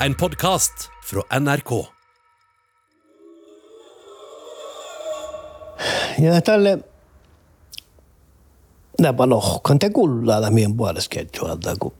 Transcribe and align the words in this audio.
En 0.00 0.14
podkast 0.14 0.72
fra 1.04 1.22
NRK. 1.40 1.86
Ja 6.18 6.40
tälle 6.40 6.78
Nämä 9.00 9.28
lohkan 9.28 9.78
te 9.78 9.90
kullaa 9.90 10.50
mien 10.50 10.76
puolesketjualta, 10.76 11.76
kun 11.80 11.92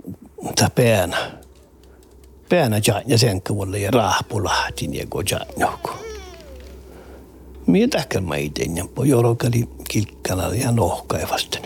tämä 0.57 0.71
päänä. 0.71 1.33
Päänä 2.49 2.81
ja 3.07 3.19
sen 3.19 3.43
kuulle 3.43 3.79
ja 3.79 3.91
rahpulahtin 3.91 4.95
ja 4.95 5.07
kun 5.11 5.25
janjoku. 5.31 5.91
Mie 7.67 7.89
tähkän 7.89 8.25
mä 8.25 8.37
itein 8.37 8.77
ja 8.77 8.87
po 8.95 9.05
jorokali 9.05 9.69
kilkkana 9.89 10.55
ja 10.55 10.73
nohkaivastan. 10.73 11.63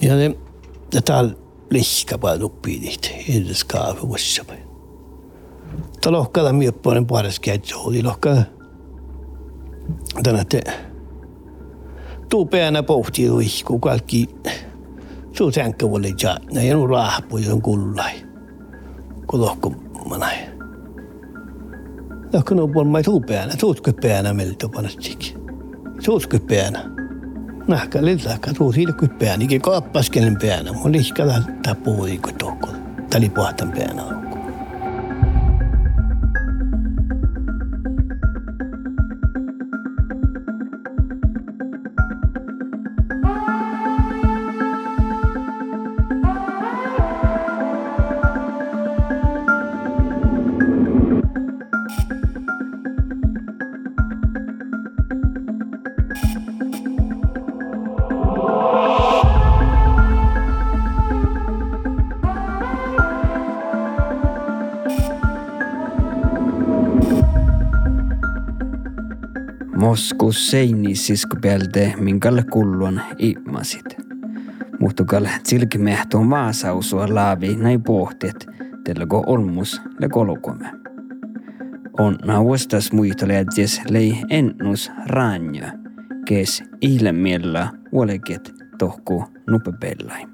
Ja 0.00 0.16
ne, 0.16 0.36
ja 0.94 1.02
täällä 1.02 1.41
lihka 1.72 2.18
uppii 2.42 2.80
niitä, 2.80 3.08
edes 3.28 3.64
kaavi 3.64 4.00
vuossa 4.08 4.44
päin. 4.44 4.62
Tämä 6.00 6.16
lohkalla 6.16 6.52
mie 6.52 6.72
puolen 6.72 7.06
puolesketjualta, 7.06 8.08
lohkalla. 8.08 8.42
Tänä 10.22 10.44
te 10.44 10.60
tuu 12.32 12.46
päänä 12.46 12.82
pohtii 12.82 13.30
uihku 13.30 13.78
kaikki 13.78 14.28
suu 15.32 15.50
sänkkä 15.50 15.88
vuolle 15.88 16.08
jaana 16.22 16.62
ja 16.62 16.74
nu 16.74 16.86
rahpu 16.86 17.38
on 17.52 17.62
kullai. 17.62 18.12
Kun 19.26 19.40
lohku 19.40 19.74
manai. 20.08 20.36
Lohku 22.32 22.54
nu 22.54 22.68
puol 22.68 22.84
mai 22.84 23.02
tuu 23.02 23.20
päänä, 23.20 23.54
tuutko 23.60 23.92
päänä 23.92 24.34
meiltä 24.34 24.68
panastikin. 24.68 25.36
Tuutko 26.04 26.38
päänä. 26.38 27.01
Nahka 27.68 28.04
lillahka 28.04 28.52
tuu 28.54 28.72
siitä 28.72 28.92
kuin 28.92 29.10
päänä, 29.10 29.44
ikä 29.44 29.58
kaappaskelin 29.58 30.38
päänä. 30.38 30.72
Mun 30.72 30.92
lihka 30.92 31.22
tää 31.62 31.74
puhui 31.74 32.18
kun 32.18 32.34
tohko. 32.34 32.68
Tali 33.10 33.28
pohtan 33.28 33.72
päänä. 33.72 34.21
Moskus 70.22 70.50
seini 70.50 70.94
siskupelde 70.94 71.94
minkälle 71.96 72.42
kulluan 72.42 73.02
imasit. 73.18 73.84
Muhtukalle 74.80 75.30
silkimehtoon 75.44 76.30
vaasausua 76.30 77.14
laavi 77.14 77.56
näin 77.56 77.82
pohtet, 77.82 78.46
telgo 78.84 79.24
olmus 79.26 79.80
le 79.98 80.08
kolokome. 80.08 80.70
On 81.98 82.18
nauestas 82.24 82.92
muisteleetjes 82.92 83.80
lei 83.90 84.16
ennus 84.30 84.90
ranjo, 85.06 85.66
kes 86.24 86.64
ilmiellä 86.80 87.70
oleket 87.92 88.52
tohku 88.78 89.24
nupepellai. 89.46 90.26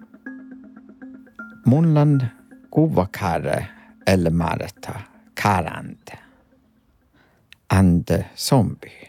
Munlan 1.66 2.30
kuvakare 2.70 3.66
eller 4.06 4.32
märta 4.32 5.00
karante. 5.42 6.18
Ande 7.70 8.24
zombi. 8.36 9.07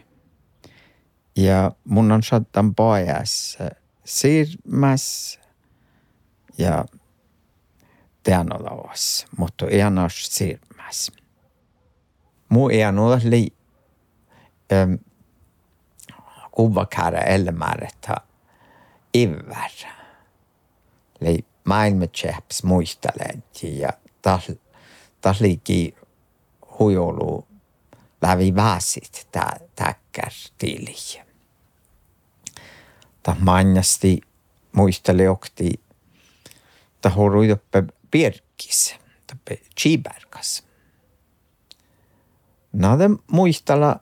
Ja 1.36 1.72
mun 1.84 2.12
on 2.12 2.24
sattan 2.24 2.76
pojas 2.76 3.58
sirmas 4.06 5.40
ja 6.58 6.86
teanolavas, 8.24 9.26
mutta 9.38 9.66
ianos 9.72 10.26
sirmas. 10.26 11.12
Mu 12.50 12.70
ianolas 12.70 13.24
li 13.24 13.48
ähm, 14.74 14.94
kuvakara 16.52 17.20
elämäärätä 17.20 18.16
ivär. 19.14 19.72
Li 21.20 21.46
maailmatseps 21.64 22.64
muistelet 22.64 23.64
ja 23.64 23.90
taas, 24.22 24.52
taas 25.22 25.42
liiki 25.42 25.96
huijolu 26.80 27.48
lävi 28.22 28.56
väsit 28.56 29.28
täkkär 29.76 30.34
tiliä 30.58 31.29
ta 33.30 33.36
manjasti 33.40 34.22
muisteli 34.72 35.28
okti 35.28 35.80
ta 37.02 37.10
horui 37.10 37.52
uppe 37.52 37.84
Birkis, 38.12 38.96
uppe 39.34 39.62
Chibergas. 39.80 40.64
Nade 42.74 43.10
muistella, 43.32 44.00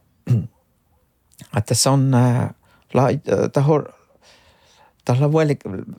että 1.57 1.73
se 1.73 1.89
on 1.89 2.11
ta 3.53 3.61
hor 3.61 3.93
tällä 5.05 5.31
voi 5.31 5.45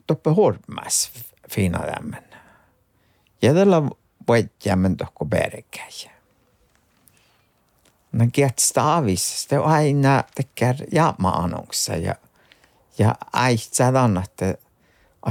toppe 0.07 0.29
hormas 0.29 1.11
fina 1.51 1.79
lämmen. 1.87 2.23
Ja 3.41 3.53
tällä 3.53 3.81
voi 4.27 4.49
jämmen 4.65 4.97
tohko. 4.97 5.27
Men 8.11 8.31
get 8.33 8.59
stavis, 8.59 9.47
det 9.49 9.59
var 9.59 9.71
aina 9.71 10.23
tekär 10.35 10.85
jaama-annonsa 10.91 11.95
ja 11.95 12.15
ja 12.99 13.15
aitsadan, 13.33 14.17
että, 14.23 14.55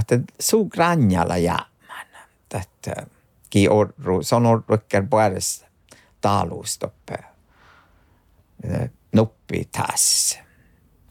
että 0.01 0.21
suu 0.41 0.69
granjalla 0.69 1.37
jäämän. 1.37 2.06
Että 2.55 3.06
ki 3.51 3.69
orru, 3.69 4.23
se 4.23 4.34
on 4.34 4.47
orrukker 4.47 5.06
puolesta 5.11 5.67
taaluustoppe 6.21 7.15
nuppi 9.12 9.69
tässä. 9.73 10.39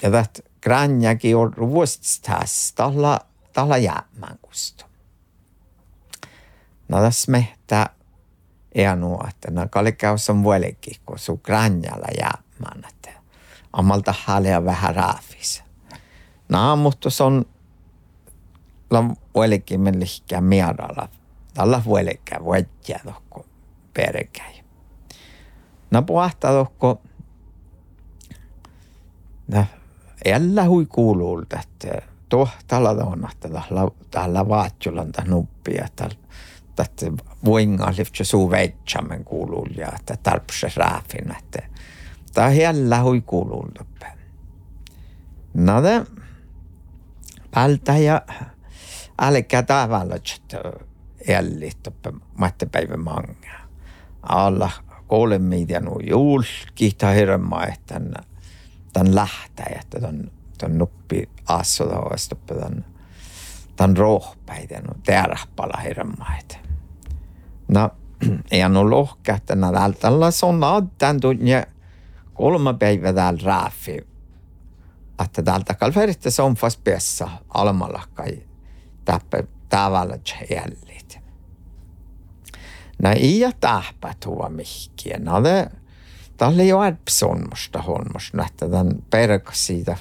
Ja 0.03 0.12
that 0.12 0.40
granjakin 0.62 1.35
orru 1.35 1.69
vuosits 1.69 2.19
tässä, 2.19 2.75
tällä, 2.75 3.19
tällä 3.53 3.78
jäämän 3.78 4.40
kusto. 4.41 4.85
No 6.88 7.01
tässä 7.01 7.31
mehtää 7.31 7.90
enu, 8.75 9.19
että 9.29 9.51
no 9.51 9.67
kalikaus 9.69 10.29
on 10.29 10.44
vuolikin, 10.44 10.97
kun 11.06 11.19
suu 11.19 11.38
granjalla 11.38 12.07
jäämän, 12.19 12.85
että 12.90 13.09
ammalta 13.73 14.16
halea 14.25 14.66
vähän 14.66 14.96
raafissa. 14.96 15.66
No, 16.50 16.75
mutta 16.75 17.09
se 17.09 17.24
on 17.24 17.46
la 18.90 19.03
vuelikin 19.35 19.81
men 19.81 20.00
lihkää 20.00 20.41
mieralla. 20.41 21.09
Tällä 21.53 21.81
vuelikää 21.85 22.40
vuetjää 22.44 23.00
tohko 23.03 23.46
perekäi. 23.94 24.63
No 25.91 26.02
puhtaa 26.02 26.52
tohko 26.52 27.02
no, 29.47 29.66
jällä 30.25 30.63
hui 30.66 30.85
kuuluu, 30.85 31.41
että 31.41 32.02
tällä 32.68 32.90
on, 32.90 33.28
että 33.31 33.50
tällä, 34.12 34.50
vaatjulan 34.50 35.12
tämän 35.12 35.29
nuppia, 35.29 35.85
että 35.85 36.09
että 36.84 37.06
voinga 37.46 37.94
lyftsä 37.97 38.24
suu 38.24 38.52
veitsamen 38.52 39.24
kuuluu 39.24 39.68
ja 39.78 39.91
että 39.96 40.18
tarpse 40.24 40.72
rääfin, 40.75 41.35
että 41.40 41.69
tämä 42.34 42.52
jällä 42.52 43.02
hui 43.02 43.22
kuuluu. 43.22 43.68
No, 45.53 45.74
det 47.57 47.63
Alta 47.63 47.97
ja 47.97 48.22
älkää 49.22 49.63
tavalla, 49.63 50.16
että 50.16 50.62
jällit 51.28 51.78
mattepäivä 52.38 52.97
manga. 52.97 53.67
Alla 54.23 54.72
kolme 55.08 55.40
meitä 55.40 55.79
nu 55.79 55.99
julki 55.99 56.91
ta 56.97 57.08
hirma, 57.08 57.66
että 57.66 58.02
tämän, 58.93 59.16
lähtää, 59.16 59.72
että 59.81 59.99
tämän, 59.99 60.78
nuppi 60.78 61.29
assoda 61.47 61.96
vasta 61.96 62.35
tämän, 62.35 62.85
tämän 63.76 63.97
rohpäitä 63.97 64.81
nu 64.81 65.02
terpala 65.05 65.81
hirma, 65.84 66.26
että. 66.40 66.58
No, 67.67 67.90
ja 68.52 68.70
nu 68.70 68.90
lohka, 68.90 69.35
että 69.35 69.58
tällä 69.99 70.29
on 70.41 70.91
tämän 70.97 71.20
tunnin 71.20 71.64
kolme 72.34 72.73
päivää 72.73 73.14
täällä 73.14 73.40
raafi 73.43 74.08
että 75.23 75.43
täältä 75.43 75.73
kalverista 75.73 76.31
se 76.31 76.41
on 76.41 76.55
fast 76.55 76.84
päässä 76.84 77.28
almalla 77.53 78.03
kai 78.14 78.43
täppä 79.05 79.43
tavalla 79.69 80.16
jällit. 80.55 81.19
Nä 83.02 83.14
ja 83.14 83.52
tähpä 83.59 84.14
tuo 84.19 84.49
mihkiä. 84.49 85.17
Nä 85.19 85.43
det 85.43 85.72
Tämä 86.37 86.52
oli 86.52 86.67
jo 86.67 86.81
ärpsonmusta 86.81 87.81
honmusta, 87.81 88.46
että 88.46 88.69
tämän 88.69 89.03
perkas 89.09 89.66
siitä 89.66 89.97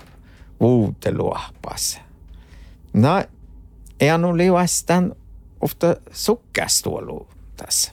vuuteluahpas. 0.61 2.01
No, 2.93 3.25
ei 4.01 4.11
anu 4.11 4.37
liuastan 4.37 5.15
ofta 5.61 5.97
sukkastuolu 6.13 7.07
luottas. 7.07 7.93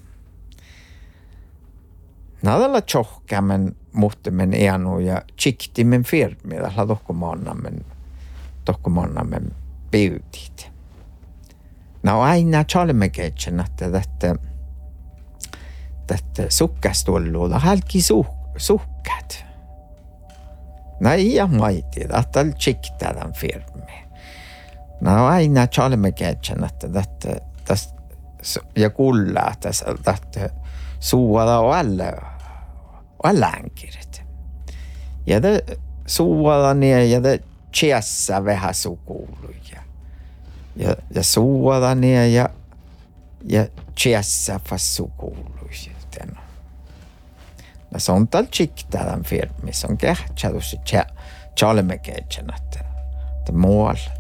Nadalla 2.42 2.82
tjohkämen 2.82 3.76
muhtimen 3.94 4.54
ianu 4.54 5.00
ja 5.00 5.22
tjiktimen 5.44 6.04
firmi, 6.04 6.56
tällä 6.56 6.88
tohkumannamen, 6.88 7.86
tohkumannamen 8.66 9.56
biutit. 9.92 10.72
No 12.04 12.22
aina 12.22 12.64
chalmeketsen, 12.64 13.60
että 13.60 13.92
tätä, 13.92 14.36
tätä 16.08 16.50
sukkastuolluulla 16.50 17.60
halki 17.60 18.02
suh, 18.02 18.28
sukkat. 18.58 19.46
No 21.00 21.14
ja 21.14 21.48
maiti, 21.48 22.02
että 22.02 22.46
tjiktadan 22.64 23.34
firmi. 23.34 24.04
No 25.02 25.26
aina 25.26 25.68
chalmeketsen, 25.68 26.64
että 26.64 26.90
tätä, 26.90 27.42
ja 28.76 28.90
kullaa 28.90 29.54
tässä, 29.60 29.86
tätä 30.04 30.50
suoda 31.00 31.60
och 31.60 31.76
alla, 31.76 32.33
alla 33.24 33.48
ankiret. 33.48 34.22
Ja 35.26 35.40
det 35.40 35.80
suoda 36.06 36.74
ner 36.74 37.00
ja 37.00 37.24
det 37.24 37.44
käsa 37.72 38.46
vähän 38.46 38.74
sukuuluja. 38.74 39.82
Ja, 40.76 40.96
ja 41.16 41.24
suoda 41.24 41.96
ner 41.96 42.26
ja, 42.26 42.50
ja 43.44 43.66
fast 44.70 44.86
sukuuluja. 44.86 45.54
No 47.94 48.00
se 48.00 48.12
on 48.12 48.28
tal 48.28 48.46
tjiktadan 48.52 49.24
firmi, 49.24 49.74
se 49.74 49.88
on 49.88 49.98
kähtsälus 49.98 50.78
ja 50.92 51.06
chalmekeitsen, 51.60 52.46
että, 52.58 52.80
että 53.40 53.52
muualla. 53.52 54.12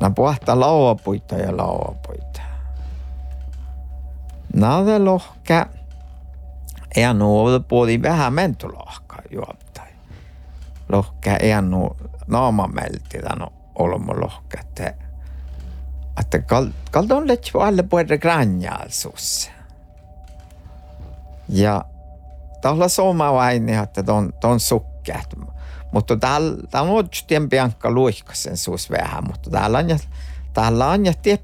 No 0.00 0.10
pohtaa 0.10 0.60
lauapuita 0.60 1.36
ja 1.36 1.56
lauapuita. 1.56 2.40
Nada 4.54 5.04
lohka 6.90 7.00
är 7.00 7.14
nog 7.14 7.68
både 7.68 7.98
vähämentolohka 7.98 9.22
juottai. 9.30 9.94
Lohka 10.88 11.36
är 11.36 11.60
nog 11.62 11.96
naamameltidän 12.26 13.48
olmolohka, 13.74 14.60
että 14.60 14.94
että 16.20 16.38
kal, 16.38 16.72
kal 16.90 17.12
on 17.12 17.26
lett 17.26 17.50
alle 17.54 17.82
puolta 17.82 18.18
granjalsus. 18.18 19.50
Ja 21.48 21.84
tällä 22.60 22.88
soma 22.88 23.32
vaini, 23.32 23.74
että 23.74 24.02
ton, 24.02 24.32
ton 24.40 24.60
sukkeet. 24.60 25.36
Mutta 25.92 26.16
täällä, 26.16 26.56
on 26.80 27.08
tien 27.26 27.48
piankka 27.48 27.90
luikkasen 27.90 28.56
suus 28.56 28.90
vähän, 28.90 29.24
mutta 29.26 29.50
täällä 29.50 29.78
on, 29.78 29.98
täällä 30.52 30.88
on 30.88 31.06
ja 31.06 31.12
tie 31.14 31.38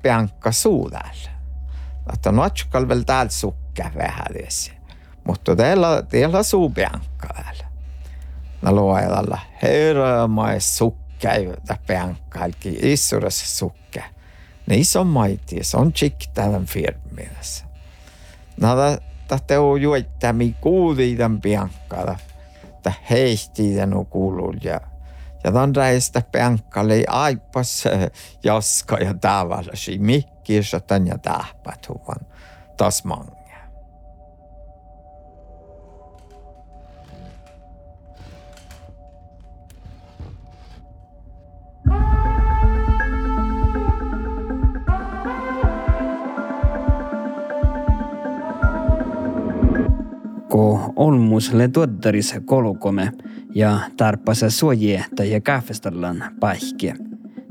suu 0.50 0.90
täällä. 0.90 1.30
Että 2.12 2.32
nuotskal 2.32 2.88
väl 2.88 3.02
täällä 3.02 3.30
sukka 3.30 3.90
vähän 3.96 4.26
liesi. 4.34 4.75
Mutta 5.26 5.56
teillä, 5.56 6.02
teillä 6.08 6.42
suu 6.42 6.70
piankka 6.70 7.28
täällä. 7.34 7.64
Nä 8.62 8.72
luojalla 8.72 9.38
hermais 9.62 10.78
sukka, 10.78 11.34
jota 11.34 11.76
piankka, 11.86 12.44
eli 12.44 12.78
issurassa 12.82 13.56
sukka. 13.56 14.00
Niissä 14.66 15.00
on 15.00 15.06
maiti, 15.06 15.58
se 15.62 15.76
on 15.76 15.92
tjiktävän 15.92 16.66
firmiassa. 16.66 17.64
Nada, 18.60 18.98
tahte 19.28 19.58
on 19.58 19.82
juottami 19.82 20.56
kuuliitan 20.60 21.40
piankkaa. 21.40 22.16
Että 22.64 22.92
heistiitä 23.10 23.86
no 23.86 24.04
kuuluu 24.04 24.54
ja 24.62 24.80
ja 25.44 25.52
tämän 25.52 25.76
räistä 25.76 26.22
penkkalle 26.32 27.04
aipas 27.08 27.84
jaska 28.44 28.96
ja 28.96 29.14
tavallisi 29.14 29.98
mikkissä 29.98 30.80
tän 30.80 31.06
ja 31.06 31.18
tähpätuvan 31.18 32.26
tasmangia. 32.76 33.35
Ko 50.56 50.92
olmusle 50.96 51.68
tuottaris 51.68 52.34
kolkome 52.44 53.12
ja 53.54 53.80
tarpasa 53.96 54.50
suojehta 54.50 55.24
ja 55.24 55.40
kahvestallan 55.40 56.24
paikki. 56.40 56.92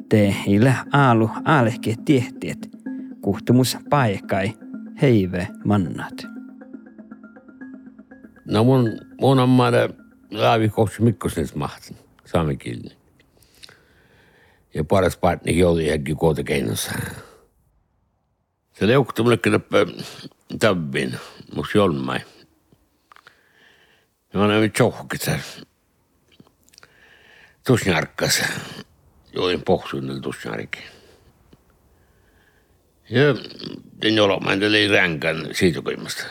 Te 0.09 0.35
ile 0.47 0.75
aalu 0.91 1.29
aalehke 1.43 1.95
tiehtiet, 2.05 2.69
kuhtumus 3.21 3.77
paikai 3.89 4.53
heive 5.01 5.47
mannat. 5.65 6.25
No 8.45 8.63
mun, 8.63 8.97
mun 9.21 9.39
on 9.39 9.49
maada 9.49 9.89
laavi 10.31 10.69
kohti 10.69 11.03
mikkosnes 11.03 11.55
mahtin, 11.55 11.97
saame 12.25 12.55
kielni. 12.55 12.91
Ja 14.73 14.83
paras 14.83 15.17
partni 15.17 15.63
oli 15.63 15.89
hänkin 15.89 16.17
koota 16.17 16.43
keinossa. 16.43 16.91
Se 18.73 18.87
leukta 18.87 19.23
mulle 19.23 19.37
knäppä 19.37 19.77
tabbin, 20.59 21.15
mus 21.55 21.75
jolmai. 21.75 22.19
Mä 24.35 24.47
näin 24.47 24.71
tjohkit 24.71 25.29
tusnjarkkas. 27.67 28.43
Join 29.33 29.61
pohsunnel 29.61 30.19
tusnjarki. 30.19 30.79
Ja 33.09 33.21
den 34.01 34.15
jolomaan 34.15 34.63
oli 34.63 34.87
ränkan 34.87 35.47
siitokoimasta. 35.51 36.23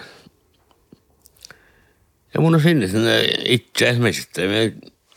Ja 2.35 2.41
mun 2.41 2.55
on 2.55 2.61
sinne 2.61 2.89
sinne 2.89 3.25
itse 3.45 3.89
esimerkiksi. 3.89 4.29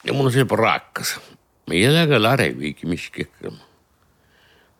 Ja 0.03 0.13
mun 0.13 0.25
on 0.25 0.31
siellä 0.31 0.57
raakkas. 0.57 1.19
Me 1.69 1.75
jälkeen 1.75 2.23
lareviiki 2.23 2.85
miskikkä. 2.85 3.51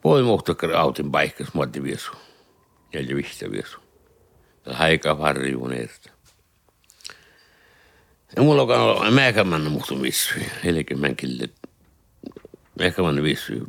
Voi 0.04 0.24
muhtakkar 0.24 0.72
autin 0.72 1.12
paikkas 1.12 1.54
muotti 1.54 1.84
viesu. 1.84 2.12
Ja 2.94 3.16
vihtä 3.16 3.52
viesu. 3.52 3.80
Haika 4.66 5.20
varjuun 5.20 5.74
ertä. 5.74 6.17
Ja 8.36 8.44
mulla 8.44 8.62
on 8.62 8.72
ollut 8.72 9.14
mäkämän 9.14 9.72
muhtu 9.72 10.02
vissui. 10.02 10.42
Eli 10.64 10.86
mä 10.96 11.14
kille 11.14 11.50
mäkämän 12.80 13.24
vissui. 13.24 13.62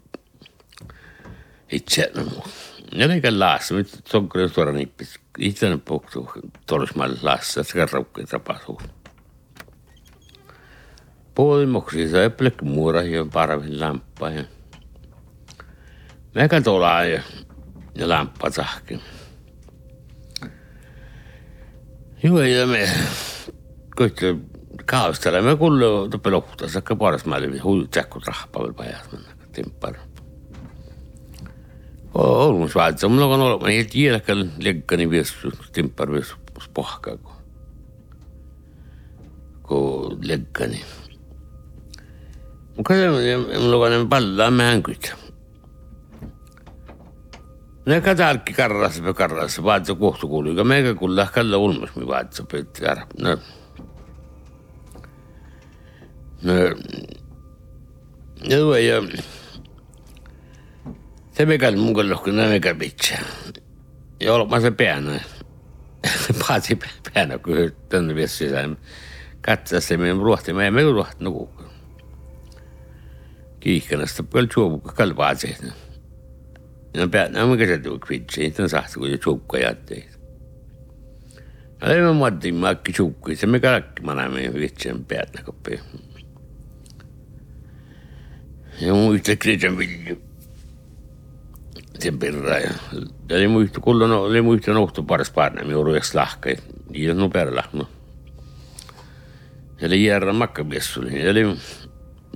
Itse 1.73 2.11
no 2.15 2.25
mu. 2.25 2.43
Ja 2.93 3.13
eikä 3.13 3.39
laassa, 3.39 3.75
nyt 3.75 3.99
tokko 4.11 4.49
suora 4.49 4.73
nippis. 4.73 5.21
Itse 5.39 5.79
puhtu 5.85 6.31
torismalle 6.67 7.19
laassa, 7.23 7.61
että 7.61 7.73
se 7.73 7.87
raukki 7.93 8.25
tapahtuu. 8.25 8.81
Puolimuksi 11.35 12.09
se 12.09 12.25
äppelekki 12.25 12.65
muura 12.65 13.03
ja 13.03 13.27
parvin 13.33 13.81
lamppa. 13.81 14.31
Ja 14.31 14.45
mäkä 16.35 16.61
tolaa 16.61 17.05
ja, 17.05 17.23
ja 17.95 18.09
lamppa 18.09 18.51
tahki. 18.51 19.01
Joo, 22.23 22.41
ja 22.41 22.67
me 22.67 22.91
kaost 24.89 25.27
oleme 25.29 25.55
küll, 25.61 25.83
tuleb 26.13 26.31
lohkuda, 26.35 26.69
saab 26.73 26.87
ka 26.89 26.97
paaris 26.99 27.27
maal 27.29 27.47
hujutsäkud 27.63 28.29
rahva 28.29 28.65
veel 28.65 28.77
pajas, 28.79 29.11
tempar. 29.57 29.99
Olmus 32.19 32.75
vaadata, 32.75 33.11
mul 33.13 33.27
on 33.27 33.45
olema 33.45 33.69
nii 33.69 33.85
tiirakal 33.93 34.47
lekkani 34.65 35.09
vees, 35.11 35.35
tempar 35.77 36.11
vees 36.15 36.33
pohka. 36.75 37.19
Kui 39.69 40.17
lekkani. 40.25 40.81
Mul 42.79 43.81
on 43.85 44.09
palla 44.11 44.51
mänguid 44.55 45.13
no 47.89 47.97
ega 47.97 48.13
ta 48.15 48.27
algki 48.29 48.53
karras 48.53 48.99
või 49.01 49.15
karras, 49.17 49.55
vaata 49.65 49.95
kohtukuuluga, 49.97 50.65
meiega 50.69 50.93
küll 50.99 51.17
läheb 51.17 51.39
jälle 51.41 51.61
ulmes, 51.65 51.95
me 51.97 52.05
vaatasime, 52.07 52.61
et 52.61 52.81
ära, 52.85 53.07
noh 53.25 53.47
هو 58.53 58.75
يا 58.75 59.09
se 61.39 61.47
peca 61.47 61.69
el 61.69 61.77
mungo 61.77 62.03
los 62.03 62.21
que 62.21 62.33
no 62.33 62.49
me 62.49 62.61
capicha. 62.61 63.19
Ja 64.21 64.33
olen 64.35 64.49
ma 64.51 64.61
saan 64.61 64.75
peana. 64.75 65.21
paasi 66.43 66.75
peana, 66.79 67.39
kui 67.39 67.69
tõenäoliselt 67.91 68.17
vestsi 68.17 68.49
sain. 68.51 68.77
katses 69.41 69.91
me 69.99 70.11
ruohti, 70.13 70.53
me 70.53 70.67
ei 70.67 70.91
ruohti 70.91 71.25
nagu. 71.25 71.49
kiihkanast 73.61 74.23
peal 74.33 74.51
tšuubuga 74.51 74.95
ka 74.99 75.07
paasi. 75.15 75.55
no 76.97 77.09
pead, 77.09 77.33
no 77.33 77.47
ma 77.47 77.57
keset 77.57 77.87
ju 77.87 77.99
kvitsi, 77.99 78.43
ei 78.43 78.51
tea 78.51 78.69
sahtli, 78.69 78.99
kui 78.99 79.19
tšuubuga 79.19 79.63
jätta. 79.63 79.95
ei 81.87 82.03
ma 82.03 82.13
mõtlen, 82.19 82.59
ma 82.59 82.75
äkki 82.75 82.99
tšuubuga, 82.99 83.39
siis 83.39 83.47
me 83.47 83.63
ka 83.63 83.79
äkki 83.79 84.03
paneme 84.03 84.51
kvitsi 84.59 84.95
pead 85.07 85.39
nagu 85.39 85.55
peale. 85.63 86.08
Ja 88.81 88.95
muista 88.95 89.37
Kreetan 89.37 89.79
vilju. 89.79 90.17
sen 91.99 92.19
perään. 92.19 92.63
Ja, 92.63 92.71
ja 93.29 93.37
oli 93.37 93.49
muista, 93.49 93.81
kulla 93.81 94.07
no, 94.07 94.23
oli 94.23 94.43
muista 94.43 94.73
nohtu 94.73 95.03
paras 95.03 95.31
parne, 95.31 95.65
mi 95.65 95.75
orueks 95.75 96.15
lahkai. 96.15 96.57
Ja 96.95 97.15
no 97.15 97.29
perla, 97.29 97.65
no. 97.73 97.89
Ja 99.81 99.87
oli 99.87 100.05
järra 100.05 100.33
makka 100.33 100.71
viessuli. 100.71 101.25
Ja 101.25 101.31
oli, 101.31 101.57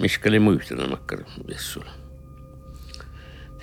miska 0.01 0.29
oli 0.29 0.39
muista 0.39 0.75
no 0.75 0.89
makka 0.89 1.17
viessuli. 1.49 1.91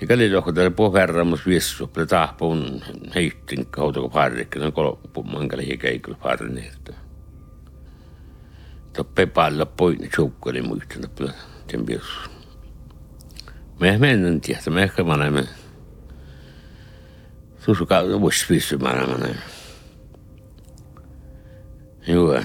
Ja 0.00 0.06
kalli 0.06 0.32
lohko 0.32 0.52
tälle 0.52 0.70
pohverramus 0.70 1.46
viessu, 1.46 1.86
pe 1.86 2.06
tahpuun 2.06 2.82
heittin 3.14 3.66
kautta 3.66 4.00
kun 4.00 4.10
parrikki, 4.10 4.58
no 4.58 4.72
kolo 4.72 5.00
mankali 5.24 5.66
hikeikul 5.66 6.14
parneerta. 6.14 6.92
Toppe 8.92 9.26
palla 9.26 9.66
poin, 9.66 10.08
tjoukko 10.10 10.52
muista, 10.62 10.94
no 11.00 11.28
sen 11.70 11.86
viessu. 11.86 12.39
Me 13.80 13.98
menen 13.98 14.40
tietä, 14.40 14.70
me 14.70 14.82
ehkä 14.82 15.04
manemme. 15.04 15.44
Susuka 17.58 18.02
voisi 18.20 18.46
pysty 18.48 18.76
manemme. 18.78 19.34
Joo, 22.06 22.42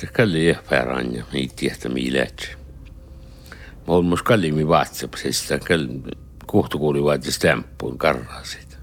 se 0.00 0.06
kalli 0.06 0.48
ehpää 0.48 0.84
ranja, 0.84 1.24
ei 1.34 1.50
tietä 1.56 1.88
miilätsä. 1.88 2.48
Mä 3.86 3.94
olen 3.94 4.04
mus 4.04 4.22
kallimi 4.22 4.64
WhatsAppista, 4.64 5.58
kalli 5.58 6.02
kohtukooli 6.46 7.04
vaatis 7.04 7.38
temppuun 7.38 7.98
karrasit. 7.98 8.78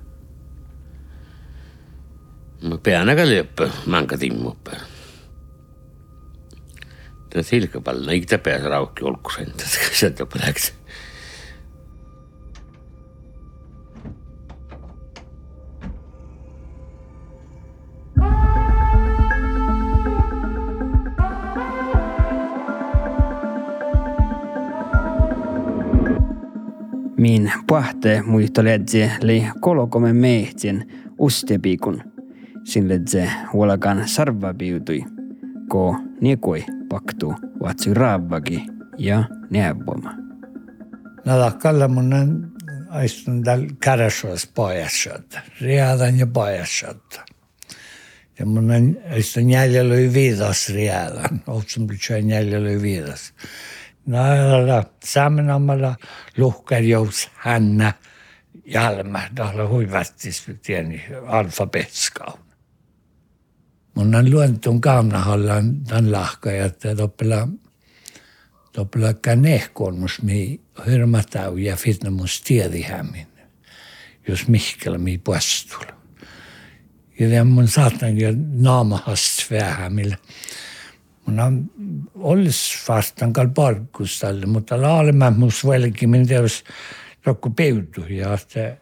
Mä 2.62 2.77
pean 2.77 3.10
aika 3.10 3.25
löppä, 3.25 3.70
manka 3.86 4.18
timmoppä. 4.18 4.72
Tämä 7.30 7.44
silkäpalla, 7.44 8.12
ei 8.12 8.22
tämä 8.22 8.44
pääse 8.44 8.70
raukki 8.70 9.03
olkusen, 9.03 9.51
tässä 9.58 9.80
sieltä 9.94 10.25
läks. 10.46 10.83
Min 27.24 27.51
pahte 27.68 28.22
muito 28.25 28.63
ledze 28.63 29.12
li 29.22 29.38
kolo 29.62 29.88
come 29.88 30.13
mehtien 30.13 30.84
ustepiikun. 31.18 32.01
Sin 32.65 32.89
ledze 32.89 33.30
huolakan 33.53 34.01
sarva 34.08 34.53
piutui. 34.53 35.06
Ko 35.70 35.96
niekoi 36.22 36.65
paktu 36.89 37.32
vatsi 37.62 37.94
raavagi 37.94 38.65
ja 38.98 39.24
neavoma. 39.50 40.18
Nalakalla 41.25 41.88
mun 41.88 42.13
on 42.13 42.51
aistun 42.89 43.44
tal 43.44 43.70
kärasvas 43.80 44.48
pojasad, 44.56 45.39
readan 45.62 46.20
ja 46.20 46.27
pojasad. 46.27 47.24
Ja 48.39 48.46
mun 48.46 48.72
on 48.72 48.98
aistun 49.12 49.50
jäljellä 49.50 50.13
viidas 50.13 50.70
readan, 50.70 51.42
otsun 51.48 51.88
pitää 51.88 52.18
jäljellä 52.18 52.70
viidas. 52.70 52.82
viidas. 52.82 53.34
Näillä 54.05 54.83
samanamalla 55.03 55.95
luhkarjous 56.38 57.29
hännä 57.33 57.93
jalma, 58.65 59.22
tuolla 59.36 59.67
huivattis 59.67 60.43
tieni 60.62 61.03
alfabetskaun. 61.27 62.39
Mun 63.95 64.15
on 64.15 64.31
luontun 64.31 64.81
kaamnahallan 64.81 65.83
tämän 65.83 66.12
lahka, 66.12 66.51
että 66.51 66.95
toppela 66.95 67.48
toppela 68.74 69.13
kanehkoon 69.13 70.00
mus 70.00 70.22
mi 70.22 70.62
hyrmatau 70.86 71.57
ja 71.57 71.75
fitna 71.75 72.12
mus 72.12 72.41
tiedi 72.41 72.81
hämmin, 72.81 73.27
jos 74.27 74.48
mihkellä 74.48 74.98
mi 74.98 75.17
puastula. 75.17 75.93
Ja 77.19 77.43
mun 77.43 77.67
saatan 77.67 78.17
jo 78.17 78.29
naamahast 78.53 79.51
vähän, 79.51 79.93
millä 79.93 80.17
Mun 81.25 81.39
on 81.39 81.72
olisi 82.15 82.80
vastaan 82.88 83.34
palkkustalle, 83.56 84.46
mutta 84.46 84.82
laalemmat 84.82 85.38
mus 85.38 85.68
velki, 85.68 86.08
minä 86.08 86.34
jos 86.34 86.63
joku 87.25 87.50
peutu 87.50 88.01
ja 88.10 88.34
että 88.34 88.77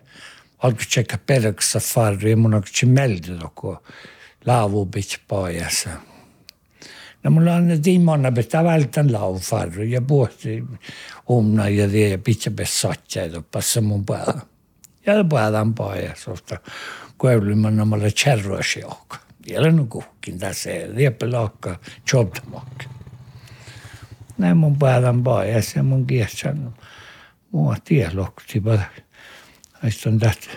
alkoi 0.57 0.85
tsekka 0.85 1.17
perksa 1.25 1.79
farri 1.79 2.29
ja 2.29 2.37
mun 2.37 2.53
onko 2.53 2.67
meldi 2.85 3.31
joku 3.41 3.77
laavu 4.45 4.85
pitkä 4.85 5.17
pojassa. 5.27 5.89
No 7.23 7.31
mulla 7.31 7.53
on 7.53 7.81
tiimonna 7.81 8.31
pitää 8.31 8.63
välttää 8.63 9.05
laufarri 9.11 9.91
ja 9.91 10.01
puhti 10.01 10.63
umna 11.29 11.69
ja 11.69 11.89
tie 11.89 12.17
pitkä 12.17 12.51
pessatja 12.51 13.25
ja 13.25 13.41
passa 13.51 13.81
mun 13.81 14.05
päällä. 14.05 14.41
Ja 15.05 15.13
päällä 15.29 15.65
pojassa, 15.75 16.31
koska 16.31 16.57
kuevlimanna 17.17 17.85
mulle 17.85 18.11
kärroisi 18.23 18.81
joka 19.47 19.61
vielä 19.61 19.71
nukuhkin 19.71 20.39
tässä 20.39 20.69
liepelokka 20.93 21.79
jobtamak. 22.13 22.85
Näin 24.37 24.57
mun 24.57 24.79
päällä 24.79 25.13
paajassa 25.23 25.79
ja 25.79 25.83
mun 25.83 26.07
kiessan 26.07 26.75
mua 27.51 27.75
tielokti, 27.83 28.63
vaan 28.63 28.85
on 30.07 30.19
tästä 30.19 30.49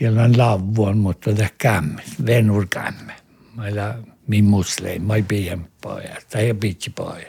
jollain 0.00 0.38
lavuon, 0.38 0.98
mutta 0.98 1.32
tämä 1.32 1.48
kämme, 1.58 2.02
venur 2.26 2.66
kämme. 2.70 3.12
Meillä 3.56 3.98
min 4.26 4.44
muslein, 4.44 5.02
mä 5.02 5.14
pidän 5.28 5.66
poja, 5.80 6.16
tai 6.30 6.42
ei 6.42 6.54
pitsi 6.54 6.90
poja. 6.90 7.26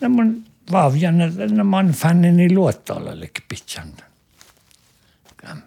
No 0.00 0.08
mun 0.08 0.44
vavjana, 0.72 1.24
no 1.50 1.64
mä 1.64 1.76
oon 1.76 1.88
fannini 1.88 2.54
luottoollekin 2.54 3.44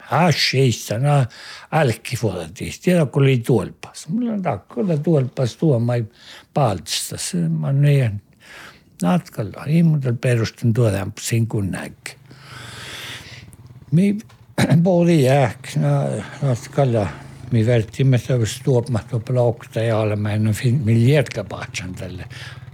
H-seitsesena 0.08 1.26
älkki 1.72 2.18
vuodatihti 2.22 2.92
ja 2.92 3.06
kun 3.06 3.24
oli 3.24 3.38
tuolpas. 3.38 4.08
Mulla 4.08 4.32
on 4.32 4.42
takkolla 4.42 4.98
tuolpas 4.98 5.56
tuomaan 5.56 6.08
paltsassa. 6.54 7.38
Mä 7.38 7.74
näen 7.74 8.22
natkalla. 9.02 9.66
Ei 9.66 9.84
muuta 9.84 10.14
perustun 10.14 10.74
tuoda 10.74 11.08
sin 11.20 11.48
kun 11.48 11.72
näkki. 11.72 12.16
Mi 13.92 14.18
puoli 14.84 15.24
jääk 15.24 15.68
natkalla. 16.42 17.08
Mi 17.52 17.66
välttimme 17.66 18.20
tämmöistä 18.20 18.64
tuopmahto 18.64 19.20
blokta 19.20 19.80
ja 19.80 19.98
olemme 19.98 20.34
en 20.34 20.56
min 20.84 21.10
jätkäpaatsan 21.10 21.96
tälle. 21.96 22.26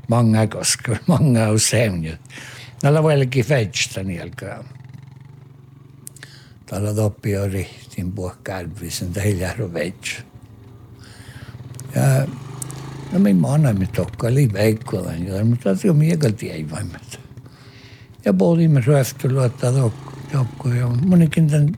Många 0.07 0.47
koskor, 0.47 0.97
många 1.07 1.47
osämjut. 1.47 2.19
Nalla 2.83 3.03
välki 3.03 3.43
fetstä 3.43 4.03
nielkään. 4.03 4.63
Täällä 6.73 6.93
toppi 6.93 7.37
on 7.37 7.51
rihtin 7.51 8.13
kärvisen 8.43 9.13
teillä 9.13 9.55
veitsi. 9.73 10.17
Ja 11.95 12.27
no 13.11 13.19
me 13.19 13.35
annamme 13.47 13.87
tokka 13.95 14.27
oli 14.27 14.53
veikkolan, 14.53 15.27
ja 15.27 15.45
mutta 15.45 15.75
se 15.75 15.89
on 15.89 16.01
ei 16.01 16.71
vaimet. 16.71 17.19
Ja 18.25 18.33
pohdimme 18.33 18.83
röftelyä, 18.85 19.45
että 19.45 19.71
tokko 20.31 20.69
ja 20.69 20.87
monikin 20.87 21.49
tämän 21.49 21.77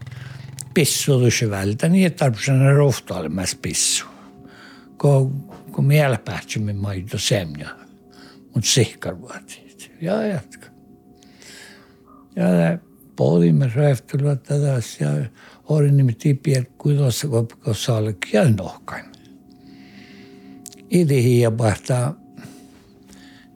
pissuudus 0.74 1.46
vältä, 1.50 1.90
niin 1.90 2.08
että 2.08 2.20
tarvitsemme 2.20 2.74
rohtailemassa 2.74 3.58
pissu. 3.62 4.06
Kun, 4.98 5.54
kun 5.72 5.86
miellä 5.86 6.18
päätsimme 6.26 6.74
maito 6.74 7.18
semja, 7.18 7.70
mutta 8.54 8.70
sihkar 8.70 9.22
vaatii. 9.22 9.78
Ja 10.02 10.22
jatka. 10.28 10.68
Ja 12.36 12.78
pohdimme 13.16 13.72
röftelyä 13.76 14.36
tätä 14.36 14.82
ja 15.00 15.10
oli 15.70 15.92
nimittäin 15.92 16.38
piirkuilossa, 16.38 17.28
kun 17.28 17.76
se 17.76 17.92
oli 17.92 18.14
kielnohkain. 18.14 19.06
Idi 20.90 21.40
ja 21.40 21.52
pahtaa 21.52 22.16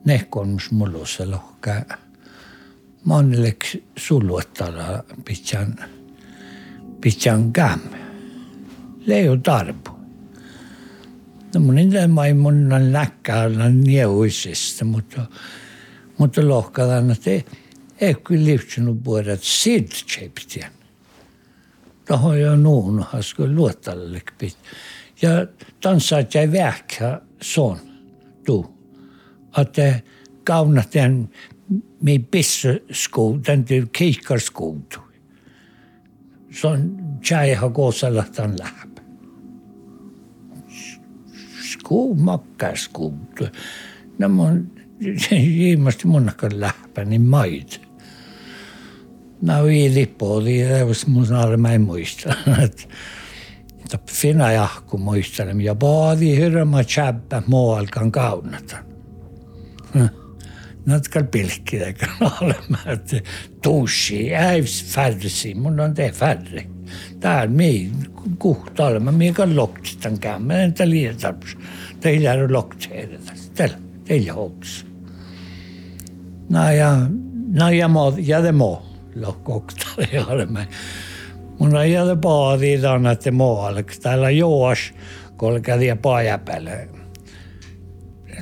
nehkonmus 0.04 0.70
mulussa 0.70 1.30
lohkaa. 1.30 1.84
Monelleksi 3.04 3.84
suluottala 3.96 5.04
pitän, 5.24 5.76
pitän 7.00 7.52
kämme. 7.52 7.98
Leo 9.06 9.36
tarpu. 9.36 9.90
No 11.54 11.60
mun 11.60 11.78
ei 11.78 12.08
mai 12.08 12.34
mun 12.34 12.72
on 12.72 12.92
näkkää 12.92 13.48
nieuisesta, 13.84 14.84
mutta, 14.84 15.26
mutta 16.18 16.48
lohkalan, 16.48 17.10
että 17.10 17.30
äkvilivtsin 18.00 18.88
och 18.88 18.94
borat 18.94 19.44
sid 19.44 19.92
tjeptien. 19.92 20.70
Då 22.06 22.14
har 22.14 22.36
jag 22.36 22.58
någon 22.58 22.98
och 22.98 23.04
han 23.04 23.22
skulle 23.22 23.54
låta 23.54 23.94
lyckligt. 23.94 24.58
Jag 25.14 25.48
dansade 25.78 26.26
jag 26.32 26.46
verkar 26.46 27.22
sån 27.40 27.78
då. 28.46 28.66
Att 29.52 29.74
det 29.74 30.02
gav 30.44 30.82
den 30.92 31.28
min 31.98 32.26
bästa 32.30 32.78
sko, 32.90 33.36
den 33.36 33.64
du 33.64 33.88
kikar 33.92 34.38
sko. 34.38 34.80
Sån 36.52 36.98
tjej 37.22 37.54
har 37.54 37.68
gåsalat 37.68 38.38
en 38.38 38.56
lapp. 38.56 38.92
Sko, 41.72 42.14
mackar 42.14 42.74
sko. 42.74 43.12
När 44.16 44.28
man, 44.28 44.70
Ilmasti 45.30 46.06
munnakan 46.06 46.58
lähpäni 46.58 47.18
maid. 47.18 47.89
Maita. 49.42 49.62
No 49.62 49.66
viidi 49.66 50.06
puoli, 50.06 50.60
jos 50.78 51.06
mun 51.06 51.26
saada 51.26 51.56
mä 51.56 51.72
en 51.72 51.80
muista. 51.80 52.34
Mutta 53.78 53.98
fina 54.10 54.52
jahku 54.52 54.98
muistelen. 54.98 55.60
Ja 55.60 55.74
paadi 55.74 56.36
hirma 56.36 56.84
tjäppä 56.84 57.42
muualkan 57.46 58.12
kaunata. 58.12 58.76
Natkal 60.86 61.24
pilkkiä 61.24 61.94
olema, 62.40 62.78
että 62.86 63.20
tuusi, 63.62 64.34
äivs 64.34 64.84
färsi, 64.84 65.54
mun 65.54 65.80
on 65.80 65.94
te 65.94 66.12
färri. 66.12 66.70
Tää 67.20 67.42
on 67.42 67.52
mii, 67.52 67.92
kuhta 68.38 68.86
olema, 68.86 69.12
mikä 69.12 69.48
loktistan 69.54 70.18
kämmä, 70.18 70.54
entä 70.54 70.88
liian 70.88 71.16
tarps. 71.16 71.56
Teillä 72.00 72.32
on 72.32 72.52
lokteeretä, 72.52 73.32
teillä, 73.54 73.78
teillä 74.04 74.32
hoks. 74.32 74.86
No 76.48 76.70
ja, 76.70 76.96
no 77.52 77.68
ja 77.68 77.90
ja 78.18 78.38
lokokta, 78.42 78.56
ei 78.56 78.89
ole 80.28 80.46
mä. 80.46 80.66
Mun 81.58 81.76
on 81.76 81.90
tänne, 82.82 83.12
että 83.12 83.30
muualleksi. 83.30 84.00
Täällä 84.00 84.30
juos, 84.30 84.78
kun 85.38 85.62
kävi 85.62 85.86
paajapälle 86.02 86.88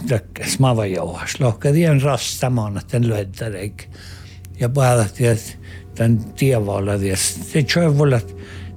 tökkäs 0.08 0.58
mavajouhas. 0.58 1.40
Lohkadien 1.40 2.02
rastamaan, 2.02 2.78
että 2.78 2.92
den 2.92 3.08
löydäreik. 3.08 3.90
Ja 4.60 4.68
päätätti, 4.68 5.26
että 5.26 5.52
tämän 5.94 6.18
tievaalla, 6.34 6.92
se 7.16 7.62
tjövulla, 7.62 8.20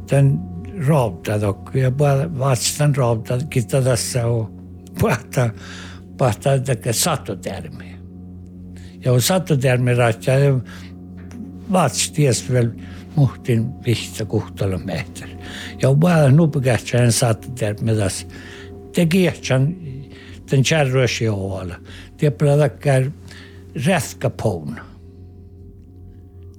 tämän 0.08 0.40
raabtadok. 0.88 1.72
Ja 1.74 1.92
vatstan 2.40 2.96
raabtad, 2.96 3.42
kitta 3.50 3.82
tässä 3.82 4.28
on 4.28 4.62
päätä, 5.02 5.50
päätä, 6.18 6.54
että 6.54 6.94
sattotermi. 6.94 7.96
Ja 9.06 9.12
on 9.14 9.22
sattotermi 9.22 9.94
ratja, 9.94 10.34
ja 11.72 11.74
vats 11.74 12.12
ties 12.12 12.52
vielä 12.52 12.70
muhtin 13.16 13.84
vihtä 13.86 14.26
kuhtalon 14.26 14.86
mehtär. 14.86 15.30
Ja 15.82 15.90
on 15.90 16.00
päätä 16.00 16.32
nupekähtsään 16.32 17.12
sattotermi 17.12 17.96
tässä. 17.96 18.28
Te 18.96 19.06
kiehtsän 19.06 19.76
den 20.52 20.64
kärrös 20.70 21.22
joalla. 21.22 21.76
Tieppeladat 22.18 22.74
rätkapoon. 23.86 24.80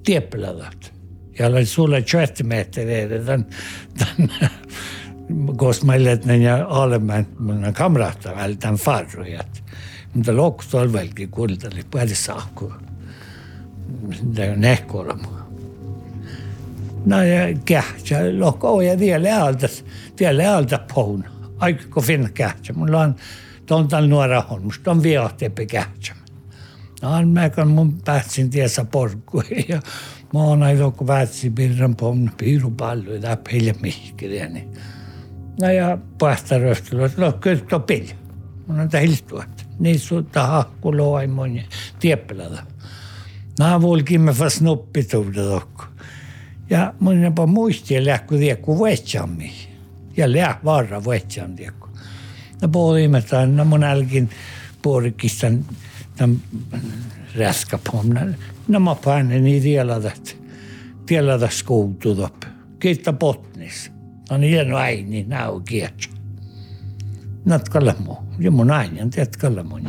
Tieppeladat. 0.03 0.93
Ja 1.39 1.47
olen 1.47 1.65
sulle 1.65 2.01
20 2.01 2.43
metriä 2.43 3.23
tämän, 3.25 3.45
tämän 3.97 4.29
koska 5.57 5.85
mä 5.85 5.93
olen 5.93 6.41
ja 6.41 6.67
olemaan 6.67 7.27
mun 7.39 7.73
kamrata 7.73 8.35
väl 8.35 8.53
tämän 8.53 8.75
farrujat. 8.75 9.63
Mutta 10.13 10.35
lokto 10.35 10.77
on 10.77 10.93
välkin 10.93 11.29
kuultali 11.29 11.81
paljon 11.91 12.15
saakku. 12.15 12.73
Näkkolma. 14.55 15.43
No 17.05 17.23
ja 17.23 17.57
kähtsä, 17.65 18.39
lokko 18.39 18.81
ja 18.81 18.99
vielä 18.99 19.43
alta, 19.43 19.67
vielä 20.19 20.57
alta 20.57 20.79
poun. 20.93 21.23
Aika 21.57 22.01
finna 22.01 22.29
kähtsä. 22.29 22.73
Mulla 22.73 22.99
on 22.99 23.15
tontal 23.65 24.07
nuora 24.07 24.41
holmusta 24.41 24.91
on 24.91 25.03
viehtempi 25.03 25.65
kähtsä. 25.65 26.13
No, 27.01 27.25
mä 27.25 27.49
kan 27.49 27.67
mun 27.67 28.01
päätsin 28.05 28.49
tiesä 28.49 28.85
porkku 28.85 29.43
ja 29.67 29.81
mä 30.33 30.43
oon 30.43 30.63
aina 30.63 30.91
kun 30.91 31.07
päätsin 31.07 31.55
pirran 31.55 31.95
pomna 31.95 32.31
piiru 32.37 32.71
paljon 32.71 33.21
ja 33.21 33.37
pille 33.49 33.75
mihkiriä. 33.81 34.49
No 35.61 35.69
ja 35.69 35.97
päästä 36.17 36.55
että 36.55 37.21
no 37.21 37.31
kyllä 37.31 37.61
to 37.69 37.79
pille. 37.79 38.15
Mun 38.67 38.79
on 38.79 38.89
tähiltuat. 38.89 39.67
Niin 39.79 39.99
suutta 39.99 40.47
hakku 40.47 40.97
loai 40.97 41.27
mun 41.27 41.59
tieppelada. 43.55 43.59
Nämä 43.59 43.81
volkimme 43.81 44.33
fast 44.33 44.61
noppituudet 44.61 45.47
okko. 45.47 45.85
Ja 46.69 46.93
mun 46.99 47.21
jopa 47.23 47.45
muistia 47.47 48.05
lähku 48.05 48.37
tiekku 48.37 48.77
vuetsammi. 48.77 49.53
Ja 50.17 50.31
läh 50.31 50.57
varra 50.65 51.03
vuetsam 51.03 51.55
tiekku. 51.55 51.87
No 52.61 52.67
pohjimmiltaan, 52.67 53.55
no 53.55 53.65
mun 53.65 53.83
älkin 53.83 54.29
puorikistan 54.81 55.65
tämän 56.15 56.41
räskäpomna. 57.35 58.21
No 58.67 58.79
mä 58.79 58.95
panen 58.95 59.43
niin 59.43 59.63
tieladat, 59.63 60.37
tieladat 61.05 61.51
skuutudop. 61.51 62.35
Kiitta 62.79 63.13
potnis. 63.13 63.91
No 64.29 64.37
niin 64.37 64.51
hieno 64.51 64.77
äini, 64.77 65.23
nää 65.23 65.49
on 65.49 65.63
kietsä. 65.63 66.09
Natkalla 67.45 67.95
muu. 67.99 68.17
Ja 68.39 68.51
mun 68.51 68.71
kanta 68.71 69.15
kietsä 69.15 69.47
ei 69.47 69.63
mun 69.63 69.83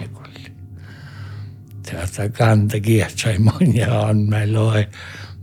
on 4.09 4.19
meillä 4.19 4.61
oi. 4.61 4.87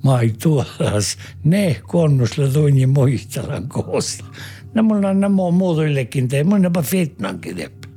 Mä 0.04 0.20
ei 0.20 0.34
tuolas. 0.44 1.18
Ne 1.44 1.82
konnusla 1.88 2.48
tunnin 2.48 2.90
muistelan 2.90 3.68
koosta. 3.68 4.26
No 4.74 4.84
mulla 4.84 5.10
on 5.10 5.20
nämä 5.20 5.52
muotoillekin 5.52 6.28
tee. 6.28 6.44
Mun 6.44 6.66
on 6.66 6.84
fitnankin 6.84 7.56
teppä. 7.56 7.88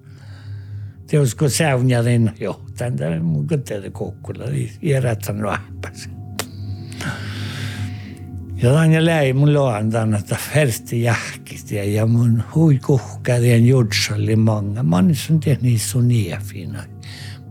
Teosko 1.07 1.49
säunjarin 1.49 2.31
johtajan. 2.41 2.97
Tämä 2.97 3.21
mun 3.21 3.47
koteelle 3.47 3.91
kokkulla. 3.91 4.45
Järjätän 4.83 5.43
vähpäsi. 5.43 6.11
Ja 8.63 8.85
ja 8.85 9.05
läi 9.05 9.33
mun 9.33 9.55
loan 9.55 9.91
tänne, 9.91 10.19
että 10.19 10.37
färsti 10.55 11.03
jähkisti 11.03 11.95
ja 11.95 12.07
mun 12.07 12.43
hui 12.55 12.79
kuhkärien 12.79 13.67
judsalli 13.67 14.37
manga. 14.37 14.83
Mä 14.83 14.97
oon 14.97 15.15
sun 15.15 15.41
tehnyt 15.41 15.83
sun 15.83 16.09
niin 16.09 16.39
fina. 16.43 16.94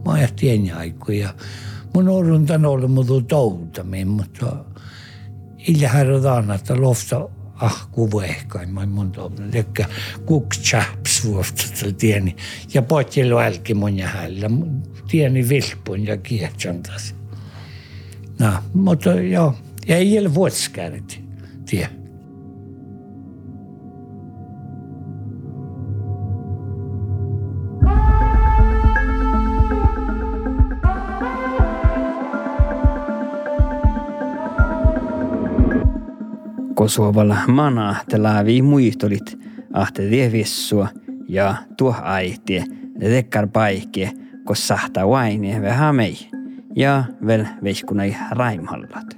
Mä 0.06 0.28
tienä 0.36 0.78
aikoja. 0.78 1.34
Mun 1.94 2.10
orun 2.10 2.46
tän 2.46 2.66
ollut 2.66 2.92
muuta 2.92 3.14
toutamin, 3.28 4.08
mutta 4.08 4.56
illä 5.68 5.88
härrä 5.88 6.56
että 6.56 6.82
lofta 6.82 7.30
ahku 7.56 8.12
vuehkaimman 8.12 8.90
mun 8.90 9.12
tuommoinen, 9.12 9.52
tekkä 9.52 9.86
kuk 10.26 10.50
chaps 10.50 11.26
vuosta 11.26 11.64
tieni. 11.98 12.36
Ja 12.74 12.82
potjelu 12.82 13.38
älki 13.38 13.74
mun 13.74 13.98
ja 13.98 14.08
hällä, 14.08 14.50
tieni 15.08 15.50
vilpun 15.50 16.06
ja 16.06 16.18
kietsantas. 16.18 17.16
No, 18.40 18.54
mutta 18.74 19.14
joo, 19.14 19.56
ei 19.88 20.20
ole 20.20 20.34
vuotskärit, 20.34 21.22
tie. 21.70 21.90
Kosuovalla 36.84 37.38
mana 37.48 37.96
te 38.10 38.18
laavi 38.18 38.62
muistolit 38.62 39.40
ahte 39.74 40.32
vissua 40.32 40.88
ja 41.28 41.56
tuo 41.78 41.96
aitie 42.02 42.64
ne 42.98 43.10
tekkar 43.10 43.48
paikie, 43.48 44.12
kos 44.46 44.68
sahta 44.68 45.08
vaini 45.08 45.62
vähän 45.62 45.96
ja 46.76 47.04
vel 47.26 47.46
veiskunai 47.64 48.16
raimhallat. 48.32 49.18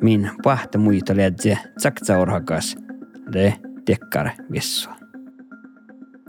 Min 0.00 0.30
muistolit 0.78 1.40
se 1.40 1.58
tsaksaurhakas 1.78 2.76
le 3.34 3.54
tekkar 3.84 4.30
vissua. 4.52 4.94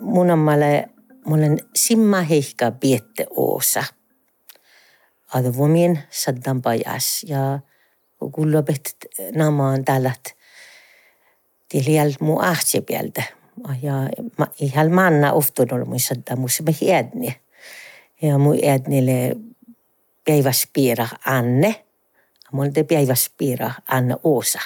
Mun 0.01 0.31
on 0.31 0.39
malle, 0.39 0.89
mulle 1.25 1.57
simma 1.75 2.21
heikka 2.21 2.71
piette 2.71 3.27
oosa. 3.29 3.83
Advomien 5.33 5.99
saddan 6.09 6.61
pajas 6.61 7.23
ja 7.23 7.59
kullopet 8.29 8.95
namaan 9.35 9.85
tällät 9.85 10.35
tiliel 11.69 12.13
mu 12.19 12.39
ahtse 12.39 12.81
pieltä. 12.81 13.23
Ja 13.81 13.93
ma, 14.37 14.47
ihal 14.61 14.89
manna 14.89 15.33
oftunut 15.33 15.87
mu 15.87 15.99
sadda 15.99 16.35
mu 16.35 16.47
me 16.65 16.75
hiedni. 16.81 17.35
Ja 18.21 18.37
mu 18.37 18.51
hiednille 18.51 19.35
päiväs 20.25 20.67
piira 20.73 21.07
Anne. 21.25 21.85
Mulla 22.51 22.71
te 22.71 22.83
päiväs 22.83 23.31
piira 23.37 23.71
Anne 23.87 24.15
Oosa. 24.23 24.59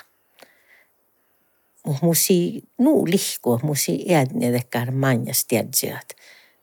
Musi 2.02 2.64
nuu 2.78 3.08
lihku, 3.08 3.60
musi 3.64 4.06
hiedni 4.08 4.52
tekkär 4.52 4.92
manjas 4.92 5.46
tiedsiät. 5.46 6.16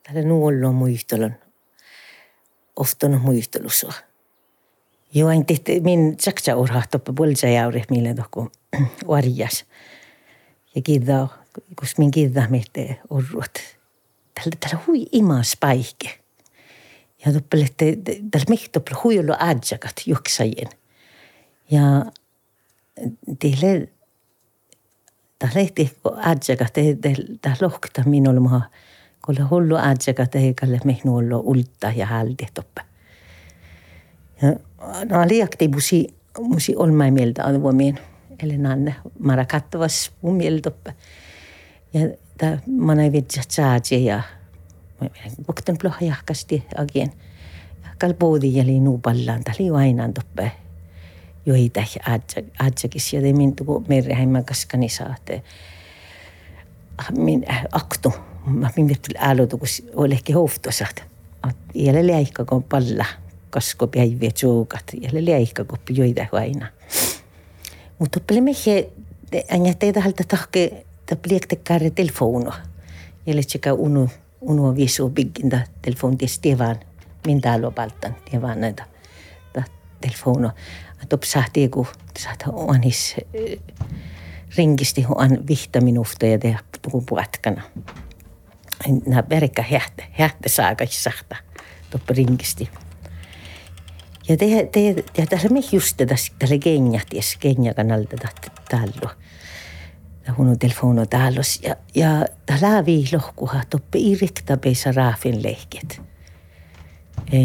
Tällä 0.02 0.22
nuu 0.22 0.46
ollut 0.46 0.74
muistelun. 0.74 1.34
Oftunut 2.76 3.22
muistelusua. 3.22 3.92
Joo, 5.16 5.30
en 5.30 5.44
min 5.82 6.16
saksa 6.20 6.56
urhahtoppa 6.56 7.12
polsa 7.12 7.46
jauri, 7.46 7.82
millä 7.90 8.14
tohku 8.14 8.50
varjas. 9.08 9.64
Ja 10.74 10.82
kiitos, 10.82 11.30
kun 11.54 11.88
min 11.98 12.10
kiitos 12.10 12.48
mehte 12.48 13.00
urruot. 13.10 13.54
Tällä, 14.34 14.56
tällä 14.60 14.84
hui 14.86 15.06
imas 15.12 15.56
paike. 15.60 16.20
Ja 17.26 17.32
toppele, 17.32 17.66
tällä 18.30 18.56
toppele 18.72 18.98
hui 19.04 19.18
ollut 19.18 19.36
adjakat 19.38 20.02
juoksajien. 20.06 20.68
Ja 21.70 21.82
teille, 23.38 23.88
tällä 25.38 25.60
ehti 25.60 25.96
adjakat, 26.16 26.74
tällä 27.42 27.56
lohkta 27.60 28.02
minulla 28.06 28.40
maha. 28.40 28.60
Kun 29.26 29.50
hullu 29.50 29.76
adjakat, 29.76 30.34
eikä 30.34 30.66
mehnu 30.84 31.16
ollut 31.16 31.42
ulta 31.44 31.92
ja 31.96 32.06
halti 32.06 32.46
toppele. 32.54 32.86
Ja 34.42 34.65
liakti 35.28 35.68
busi 35.68 36.16
musi 36.40 36.76
olmai 36.76 37.10
mieltä 37.10 37.44
on 37.44 37.62
vuomien. 37.62 37.98
Eli 38.42 38.58
nanne 38.58 38.94
mara 39.18 39.44
kattavas 39.44 40.12
mun 40.22 40.36
mieltä. 40.36 40.70
Ja 41.94 42.00
mana 42.66 43.12
vitsa 43.12 43.42
tsaatsi 43.48 44.04
ja 44.04 44.22
Bukten 45.46 45.78
ploha 45.78 45.96
jahkasti 46.00 46.64
agien. 46.76 47.12
Kal 47.98 48.14
poodi 48.14 48.56
jali 48.56 48.80
nuu 48.80 48.98
pallaan, 48.98 49.44
tali 49.44 49.70
aina 49.70 50.12
toppe. 50.12 50.52
Joita 51.46 51.84
aatjakis 52.58 53.12
ja 53.12 53.20
temin 53.20 53.56
tuku 53.56 53.84
merreheimman 53.88 54.44
kaskani 54.44 54.88
saate. 54.88 55.42
Min 57.18 57.44
aktu. 57.72 58.12
Mä 58.46 58.70
min 58.76 58.88
vittu 58.88 59.10
äälotukus 59.18 59.82
oli 59.94 60.14
ehkä 60.14 60.32
houftosaat. 60.34 61.04
Jälle 61.74 62.06
läihkä 62.06 62.44
kun 62.44 62.62
palla. 63.46 63.50
Kasko 63.50 63.86
päiviä 63.86 64.30
tsuukat. 64.30 64.84
Jälle 65.00 65.32
läihkä 65.32 65.64
kun 65.64 65.78
joita 65.90 66.26
aina. 66.32 66.66
Mutta 67.98 68.20
peli 68.20 68.40
mehe, 68.40 68.90
anja 69.50 69.74
teitä 69.74 70.00
halta 70.00 70.24
tahke, 70.28 70.84
ta 71.06 71.16
pliekte 71.16 71.56
kare 71.56 71.90
telefono. 71.90 72.52
Jälle 73.26 73.42
tsekä 73.42 73.72
unu 73.72 74.08
uno 74.40 74.76
visu 74.76 75.10
bigginda 75.10 75.60
telefon 75.82 76.18
ties 76.18 76.38
tevan 76.38 76.76
min 77.26 77.40
talo 77.40 77.70
baltan 77.70 78.16
tevan 78.30 78.60
näitä 78.60 78.86
ta 79.52 79.62
telefono. 80.00 80.50
Atop 81.02 81.22
sahti 81.22 81.68
ku 81.68 81.86
sahta 82.18 82.50
onis 82.52 83.16
ringisti 84.56 85.06
on 85.08 85.46
vihta 85.48 85.80
minusta 85.80 86.26
ja 86.26 86.38
tehdä 86.38 86.58
tuku 86.82 87.00
puatkana. 87.00 87.62
Nää 89.06 89.24
verkka 89.30 89.62
hähtä, 89.62 90.04
hähtä 90.12 90.48
saaka 90.48 90.84
sahta 90.90 91.36
toppa 91.90 92.14
ringisti. 92.14 92.70
Ja 94.28 94.36
te, 94.36 94.68
te, 94.72 95.04
ja 95.18 95.26
tässä 95.26 95.48
me 95.48 95.60
just 95.72 95.96
tässä 96.06 96.32
tälle 96.38 96.58
genjat, 96.58 97.06
ties 97.08 97.36
genja 97.40 97.74
kanalta 97.74 98.16
tallo 98.70 99.10
hun 100.38 100.58
telefono 100.58 101.06
talos 101.06 101.60
ja, 101.62 101.76
ja 101.94 102.24
ta 102.46 102.54
laavi 102.62 103.04
lohkuha 103.12 103.62
toppe 103.70 103.98
irikta 103.98 104.56
peisa 104.56 104.92
raafin 104.92 105.42
lehket. 105.42 106.00
E, 107.32 107.38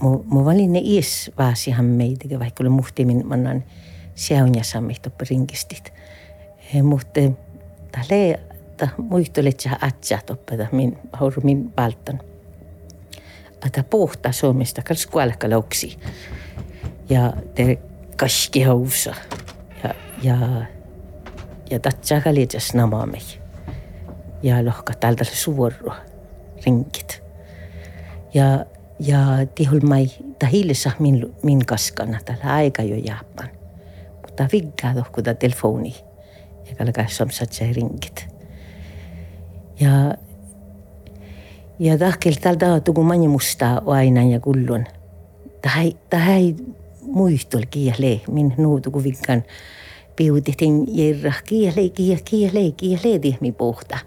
mu, 0.00 0.44
valin 0.44 0.72
ne 0.72 0.80
ies 0.84 1.30
vaasihan 1.38 1.84
meitä, 1.84 2.38
vaikka 2.38 2.62
oli 2.62 2.68
muhtimin 2.68 3.26
mannan 3.26 3.64
siaunjassamme 4.14 4.94
toppe 5.02 5.24
rinkistit. 5.30 5.92
E, 6.74 6.82
mutta 6.82 7.20
ta 8.76 8.88
muistolet 8.96 9.60
sä 9.60 9.70
atsa 9.80 10.18
toppe 10.26 10.68
min, 10.72 10.98
min 11.42 11.72
valtan. 11.76 12.20
Ta 13.72 13.82
pohtaa 13.82 14.32
Suomesta, 14.32 14.82
kals. 14.82 15.08
Ja 17.08 17.32
te 17.54 17.78
kaski 18.16 18.62
hausa. 18.62 19.14
Ja, 19.84 19.94
ja 20.22 20.36
ja 21.70 21.78
tatsaga 21.80 22.34
liitas 22.34 22.74
namaamei. 22.74 23.20
Ja 24.42 24.64
lohka 24.64 24.94
täältä 24.94 25.24
suoru 25.24 25.92
ringit. 26.66 27.22
Ja, 28.34 28.64
ja 29.00 29.18
tihul 29.54 29.80
mai 29.80 30.10
ta 30.38 30.46
hiilessä 30.46 30.90
min, 30.98 31.34
min 31.42 31.66
kaskana 31.66 32.18
tällä 32.24 32.54
aika 32.54 32.82
jo 32.82 32.96
jaapan. 32.96 33.48
Mutta 34.22 34.48
viggaa 34.52 34.94
tohkuta 34.94 35.34
telefoni. 35.34 35.94
Ja 36.68 36.74
kalkaa 36.76 37.08
samsat 37.08 37.52
se 37.52 37.72
ringit. 37.72 38.28
Ja 39.80 40.14
ja 41.78 41.98
tahkel 41.98 42.32
täältä 42.40 42.80
tuku 42.80 43.02
mani 43.02 43.28
mustaa 43.28 43.82
aina 43.86 44.22
ja 44.22 44.40
kullun. 44.40 44.84
Tähän 46.10 46.36
ei 46.36 46.56
muistol 47.02 47.62
kiele, 47.70 48.20
min 48.30 48.54
nuutu 48.56 48.90
kun 48.90 49.04
viggan 49.04 49.42
piutettiin 50.16 50.84
järra 50.88 51.32
kielei, 51.44 51.90
kielei, 51.90 52.22
kielei, 52.24 52.72
kielei 52.72 53.18
tihmi 53.18 53.52
puhta. 53.52 53.98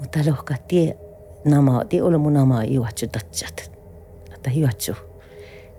Mutta 0.00 0.18
lohka 0.26 0.54
tie 0.68 0.96
nama, 1.44 1.84
tie 1.84 2.02
ole 2.02 2.18
mun 2.18 2.32
nama 2.32 2.64
juotsu 2.64 3.06
tatsat. 3.06 3.70
Että 4.34 4.50
juotsu 4.54 4.92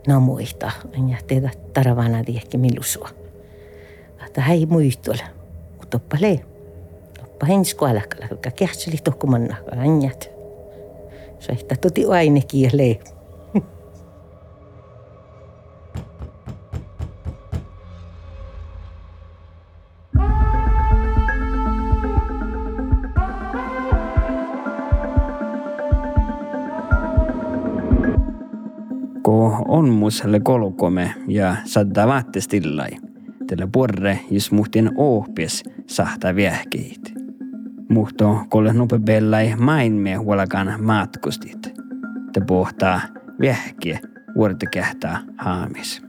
namoista. 0.07 0.71
Ja 1.11 1.17
teitä 1.27 1.49
taravana 1.73 2.23
tiehki 2.23 2.57
millusua. 2.57 3.09
Että 4.25 4.41
hei 4.41 4.65
muistuolla. 4.65 5.23
Mutta 5.79 5.97
oppa 5.97 6.17
lee. 6.21 6.45
Oppa 7.23 7.45
hens 7.45 7.73
kuolakalla, 7.73 8.27
joka 8.31 8.51
kähtseli 8.51 8.97
tohkumanna, 9.03 9.55
anjat. 9.77 10.34
Että 11.49 11.75
toti 11.75 12.05
aine 12.05 12.41
kielei. 12.47 12.99
on 29.75 29.89
muselle 29.89 30.39
kolkome 30.39 31.13
ja 31.27 31.55
sadda 31.65 32.07
vaatte 32.07 32.41
stillai. 32.41 32.89
Tällä 33.47 33.67
porre 33.67 34.19
jos 34.31 34.51
muhtin 34.51 34.91
ohpes 34.95 35.63
sahta 35.87 36.35
viehkeit. 36.35 37.14
Muhto 37.89 38.45
kolle 38.49 38.73
nope 38.73 38.99
bellai 38.99 39.55
mainme 39.55 40.13
huolakan 40.13 40.83
matkustit. 40.83 41.73
Te 42.33 42.41
pohtaa 42.47 43.01
viehkiä 43.39 43.99
vuortekähtää 44.35 45.21
haamis. 45.37 46.01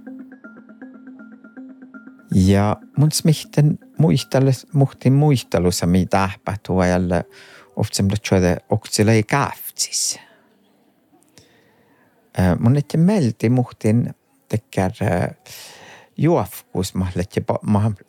Ja 2.34 2.76
mun 2.96 3.12
smihten 3.12 3.78
muistalus, 3.98 4.66
muhtin 4.72 5.12
muistelussa 5.12 5.86
mi 5.86 6.06
tahpahtuu 6.06 6.82
jälle 6.82 7.24
oftsen 7.76 8.08
että 8.12 8.56
oksilla 8.68 9.12
ei 9.12 9.22
kaftsis. 9.22 10.18
Äh, 12.38 12.58
mun 12.58 12.76
ette 12.76 12.98
melti 12.98 13.50
muhtin 13.50 14.14
tekkär 14.48 14.92
äh, 15.02 15.36
juofkus 16.16 16.94
mahlet 16.94 17.36
ja 17.36 17.42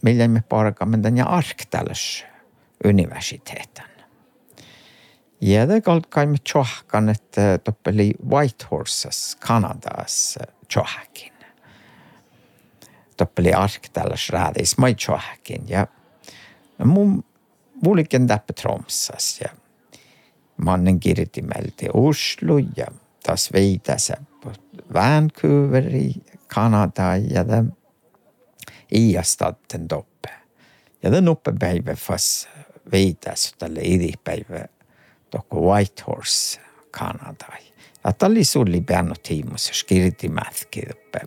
millä 0.03 0.27
me 0.27 0.43
parkamendan 0.49 1.17
ja 1.17 1.25
arktalas 1.25 2.25
universiteetan. 2.85 3.89
Ja 5.41 5.67
det 5.67 5.83
galt 5.83 6.05
kaimme 6.09 6.37
tjohkan, 6.43 7.09
että 7.09 7.57
toppeli 7.57 8.13
Whitehorses 8.29 9.35
Kanadas 9.35 10.39
tjohkin. 10.67 11.33
Toppeli 13.17 13.53
arktalas 13.53 14.29
räädis 14.29 14.77
mai 14.77 14.95
tjohkin 14.95 15.69
ja 15.69 15.87
mun 16.85 17.23
vuolikin 17.83 18.27
täppä 18.27 18.53
Tromsas 18.53 19.39
ja 19.41 19.49
mannen 20.57 20.99
kirjoitti 20.99 21.41
meiltä 21.41 21.85
Oslo 21.93 22.57
ja 22.57 22.85
taas 23.23 23.53
veidässä 23.53 24.17
Vancouveri, 24.93 26.13
Kanada 26.47 27.15
ja 27.29 27.47
den 27.47 27.77
iiastaten 28.95 29.87
toppe. 29.87 30.29
Ja 31.03 31.11
den 31.11 31.29
oppepäivä 31.29 31.95
fas 31.95 32.49
veidäs 32.91 33.55
tälle 33.59 33.79
idipäivä 33.83 34.65
tokko 35.29 35.61
Whitehorse, 35.61 36.61
Kanada. 36.91 37.47
Ja 38.03 38.13
oli 38.27 38.43
sulli 38.43 38.81
piano 38.81 39.13
tiimus, 39.23 39.67
jos 39.67 39.83
kirjoitti 39.83 40.29
mätki 40.29 40.81
uppe 40.91 41.19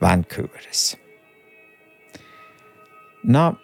Vancouverissa. 0.00 0.98
No, 3.22 3.54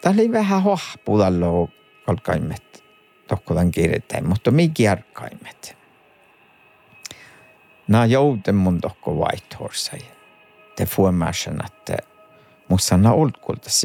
tämä 0.00 0.12
oli 0.12 0.32
vähän 0.32 0.62
hohpudallo 0.62 1.68
kolkaimet 2.06 2.84
tokko 3.28 3.54
tämän 3.54 3.70
kirjoittain, 3.70 4.28
mutta 4.28 4.50
mikä 4.50 4.82
järkaimet. 4.82 5.78
Nää 7.88 8.06
jouten 8.06 8.54
mun 8.54 8.80
tohko 8.80 9.14
Whitehorsei. 9.14 10.00
Te 10.76 10.86
fuomäsen, 10.86 11.58
että 11.66 11.96
musta 12.68 12.94
on 12.94 13.06
ollut 13.06 13.36
kultas 13.36 13.84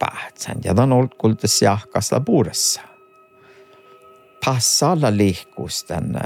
jahka 0.00 0.18
päähtsän. 0.20 0.56
Ja 0.64 0.74
on 0.82 0.92
ollut 0.92 1.14
kultas 1.14 1.62
jahkasta 1.62 2.20
puudessa. 2.20 2.80
Passalla 4.44 5.16
liikkuus 5.16 5.84
tän, 5.84 6.20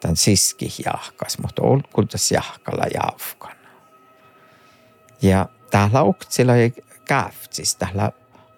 tän 0.00 0.16
siski 0.16 0.68
jahkas, 0.84 1.38
mutta 1.38 1.62
ollut 1.62 1.86
kultas 1.86 2.32
jahkalla 2.32 2.84
jahkan. 2.94 3.56
Ja 5.22 5.48
täällä 5.70 6.02
oksilla 6.02 6.56
ei 6.56 6.72
käftsis, 7.04 7.76
täällä 7.76 8.12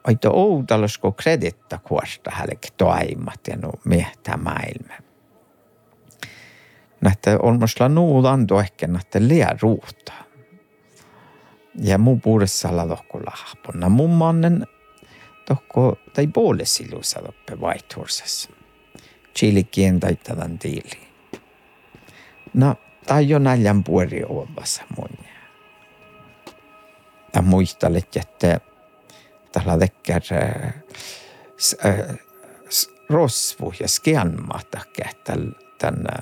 aito 0.05 0.31
oudalasko 0.33 1.13
kreditta 1.13 1.79
kuosta 1.79 2.31
hälki 2.35 2.69
toimat 2.77 3.41
ja 3.49 3.57
no 3.57 3.73
miehtä 3.85 4.37
maailmaa 4.37 5.11
näitä 7.01 7.39
olmosla 7.43 7.89
nuud 7.89 8.25
anto 8.25 8.61
ehkä 8.61 8.87
näitä 8.87 9.19
liian 9.21 9.59
ruuta. 9.61 10.13
Ja 11.75 11.99
mun 11.99 12.21
puudessalla 12.21 12.87
tohko 12.87 13.21
lahponna. 13.27 13.89
Mun 13.89 14.11
mannen 14.11 14.67
tohko 15.49 15.99
tai 16.13 16.27
puolesilussa 16.27 17.23
toppe 17.23 17.57
Whitehorsessa. 17.57 18.51
Chilikien 19.37 20.01
taittadan 20.01 20.59
tiili. 20.59 21.09
No, 22.55 22.75
tai 23.07 23.29
jo 23.29 23.39
näljän 23.39 23.85
puori 23.85 24.25
ovassa 24.29 24.83
mun. 24.97 25.19
ja 27.35 27.43
muistelet, 27.43 28.17
että 28.17 28.61
tällä 29.53 29.79
tekee 29.79 30.21
rosvu 33.09 33.73
ja 33.81 33.89
skelmata 33.89 34.81
tämän, 35.79 36.13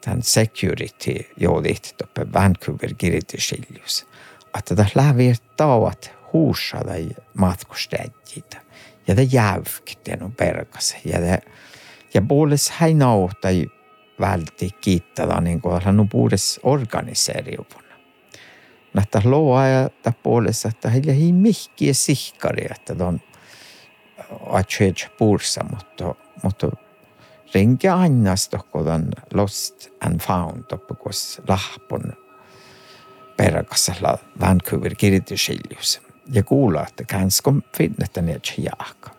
tämän 0.00 0.22
security 0.22 1.14
joudit 1.36 1.94
tuppe 1.98 2.26
Vancouver 2.32 2.94
kirjoitusiljus. 2.94 4.06
Että 4.58 4.76
tässä 4.76 5.00
lähti 5.00 5.32
tauat 5.56 6.12
huusada 6.32 6.92
matkustajia. 7.34 8.10
Ja 9.06 9.16
det 9.16 9.28
jävkten 9.32 10.22
on 10.22 10.32
perkas. 10.32 10.96
Ja, 11.04 11.20
det, 11.20 11.40
ja 12.14 12.22
puoles 12.22 12.70
hän 12.70 12.98
nautai 12.98 13.66
vältti 14.20 14.70
kiittää 14.80 15.40
niin 15.40 15.60
kuin 15.60 15.82
hän 15.82 16.00
on 16.00 16.08
puoles 16.08 16.60
organiseeriupun. 16.62 17.82
Nähtä 18.94 19.22
loa 19.24 19.66
ja 19.66 19.90
puolessa, 20.22 20.68
että 20.68 20.90
heillä 20.90 21.12
ei 21.12 21.32
mihkiä 21.32 21.94
sihkari, 21.94 22.66
että 22.70 23.04
on 23.04 23.20
atseet 24.46 25.08
puursa, 25.18 25.64
mutta, 25.70 26.14
mutta 26.42 26.68
rinki 27.54 27.88
annas 27.88 28.48
tohkodan 28.48 29.08
lost 29.34 29.88
and 30.00 30.20
found 30.20 30.64
toppukos 30.64 31.42
lahpon 31.48 32.12
perkasella 33.40 34.18
Vancouver 34.40 34.94
kirjoitusiljus 34.94 36.00
ja 36.32 36.42
kuulla, 36.42 36.86
että 36.88 37.04
kanske 37.04 37.50
finnetä 37.76 38.22
ne 38.22 38.40
jaaka. 38.58 39.10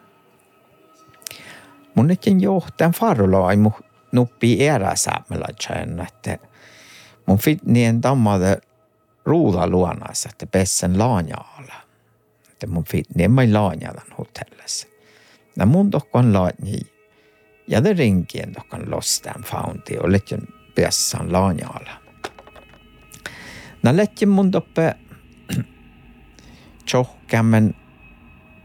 Mun 1.95 2.11
etten 2.11 2.41
johtajan 2.41 2.91
farolla 2.91 3.51
ei 3.51 3.57
mu 3.57 3.71
nuppi 4.11 4.67
erä 4.67 4.95
saamelaisen, 4.95 5.99
että 5.99 6.37
mun 7.25 7.37
fitnien 7.37 8.01
tammade 8.01 8.57
ruuda 9.25 9.67
luonassa, 9.67 10.29
että 10.29 10.47
pessen 10.47 10.99
laanjaalla. 10.99 11.75
Että 12.51 12.67
mun 12.67 12.83
fitnien 12.83 13.31
mai 13.31 13.51
laanjalan 13.51 14.15
hotellissa. 14.17 14.87
Na 15.55 15.65
mun 15.65 15.89
tohkan 15.89 16.33
laani 16.33 16.79
ja 17.67 17.83
det 17.83 17.97
rinkien 17.97 18.53
tohkan 18.53 18.91
lost 18.91 19.27
and 19.27 19.43
foundi 19.43 19.97
och 19.97 20.09
lettjen 20.09 20.47
pessan 20.75 21.33
laanjaalla. 21.33 22.10
Na 23.83 23.97
lettjen 23.97 24.29
mun 24.29 24.51
toppe 24.51 24.95
tjohkammen 26.85 27.75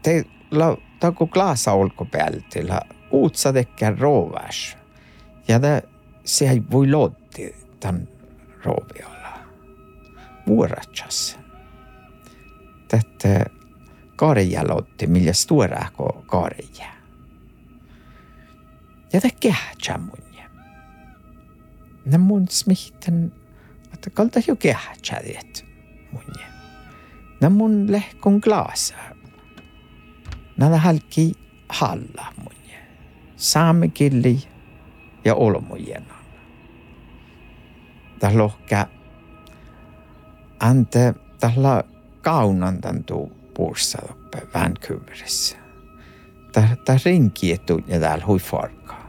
te 0.03 0.23
la 0.51 0.77
taku 0.99 1.27
glasa 1.27 1.71
olkopäältillä 1.71 2.81
uutsa 3.11 3.53
tekkään 3.53 3.97
roovas. 3.97 4.77
Ja 5.47 5.61
det 5.61 5.89
se 6.25 6.49
ei 6.49 6.61
voi 6.71 6.91
lotti 6.91 7.55
tämän 7.79 8.07
rooviolla. 8.63 9.39
Vuoratsas. 10.47 11.39
Tätä 12.87 13.45
karja 14.15 14.67
lotti, 14.67 15.07
millä 15.07 15.33
stuorahko 15.33 16.23
karja. 16.27 16.87
Ja 19.13 19.21
det 19.23 19.31
kähtsä 19.39 19.97
munje. 19.97 20.43
Ne 22.05 22.17
mun 22.17 22.47
smihten, 22.47 23.33
että 23.97 24.09
kalta 24.09 24.39
jo 24.47 24.55
kähtsä 24.55 25.21
munje. 26.11 26.45
När 27.41 27.49
mun 27.49 27.91
lehkon 27.91 28.39
glasa. 28.39 28.95
När 30.57 30.77
halki 30.77 31.33
halla 31.69 32.25
munje. 32.37 32.77
Saame 33.35 33.87
killi 33.87 34.47
ja 35.25 35.35
olmujena. 35.35 36.13
Tämä 38.19 38.37
lohka 38.37 38.87
ante 40.59 41.13
tällä 41.39 41.83
kaunantan 42.21 43.03
tuu 43.03 43.31
puussa. 43.53 44.13
Tämä 46.85 46.99
rinki 47.05 47.51
etu 47.51 47.79
ja 47.87 47.99
täällä 47.99 48.25
hui 48.25 48.39
farkaa. 48.39 49.07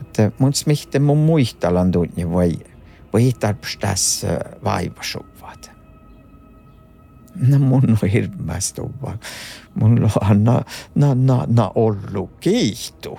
Että 0.00 0.30
mun 0.38 0.54
smihte 0.54 0.98
mun 0.98 1.18
muistalan 1.18 1.92
tunne 1.92 2.30
voi 2.30 2.73
voi 3.14 3.32
tarpstas 3.40 4.26
vaivasuvat. 4.64 5.70
No 7.48 7.58
mun 7.58 7.82
on 8.02 8.08
hirveästi. 8.08 8.80
Mulla 9.74 10.10
on 10.30 10.44
na, 10.44 10.62
na, 10.94 11.14
na, 11.14 11.44
na 11.48 11.70
ollut 11.74 12.30
kiihtu. 12.40 13.18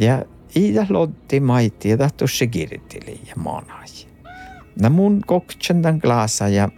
Ja 0.00 0.24
Ida 0.54 0.86
lotti 0.88 1.40
maiti 1.40 1.88
ja 1.88 2.10
tuossa 2.16 2.46
kirtili 2.46 3.20
ja 3.26 3.34
manai. 3.36 3.86
No 4.82 4.90
mun 4.90 5.22
koksen 5.26 5.82
tämän 5.82 5.98
glasa 5.98 6.48
ja 6.48 6.68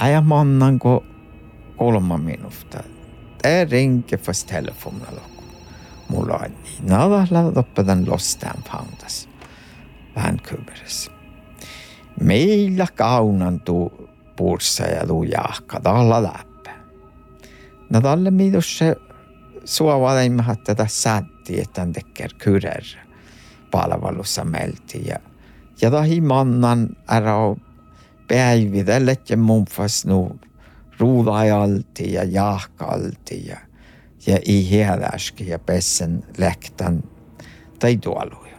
aja 0.00 0.20
mannan 0.20 0.78
ko 0.78 1.04
kolma 1.76 2.18
minuuttia. 2.18 2.82
Tämä 3.42 3.64
rinke 3.70 4.16
fast 4.16 4.46
telefonilla. 4.46 5.22
Mulla 6.08 6.34
on 6.34 6.50
niin. 6.64 6.86
Navalla 6.86 7.52
loppetan 7.56 8.10
Lost 8.10 8.42
and 8.42 8.62
Foundas 10.18 10.24
Vancouverissa. 10.24 11.10
Meillä 12.20 12.86
kaunantuu 12.96 14.08
purssa 14.36 14.84
ja 14.84 15.06
lujahka 15.06 15.80
talla 15.80 16.22
läppä. 16.22 16.70
No 17.90 18.00
talle 18.00 18.30
miidusse 18.30 18.96
suovaleimmat 19.64 20.64
tätä 20.64 20.86
sätti, 20.86 21.60
että 21.60 21.80
hän 21.80 21.92
tekee 21.92 22.28
kyrer 22.38 22.84
palvelussa 23.70 24.44
melti. 24.44 25.02
Ja, 25.06 25.16
ja 25.82 25.90
tahi 25.90 26.20
mannan 26.20 26.88
ära 27.08 27.56
päivitellä, 28.28 29.12
että 29.12 29.36
mun 29.36 29.64
fas 29.70 30.06
nu 30.06 30.38
ruudajalti 30.98 32.12
ja 32.12 32.24
jahkalti 32.24 33.46
ja, 33.46 33.58
ja 34.26 34.38
i 34.48 34.68
ja 35.46 35.58
pessen 35.58 36.24
läktän 36.38 37.02
tai 37.78 37.96
tuoluja. 37.96 38.57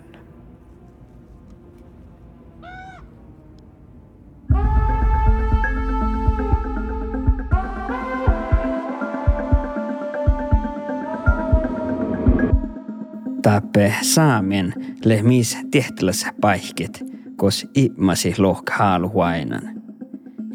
Tappe 13.49 13.93
saamen 14.01 14.73
lehmis 15.05 15.57
tehtälässä 15.71 16.33
paikket, 16.41 17.03
kos 17.35 17.67
immasi 17.75 18.33
lohk 18.37 18.69
haaluhuainan. 18.69 19.81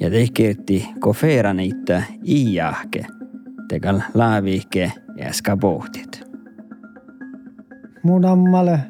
Ja 0.01 0.11
te 0.11 0.27
kirti 0.35 0.89
kofeeran 1.01 1.57
niitä 1.57 2.03
iähke, 2.27 3.07
tegal 3.69 4.01
laavike 4.15 4.93
ja 5.17 5.33
skabohtit. 5.33 6.25
Mun 8.03 8.25
ammalle 8.25 8.81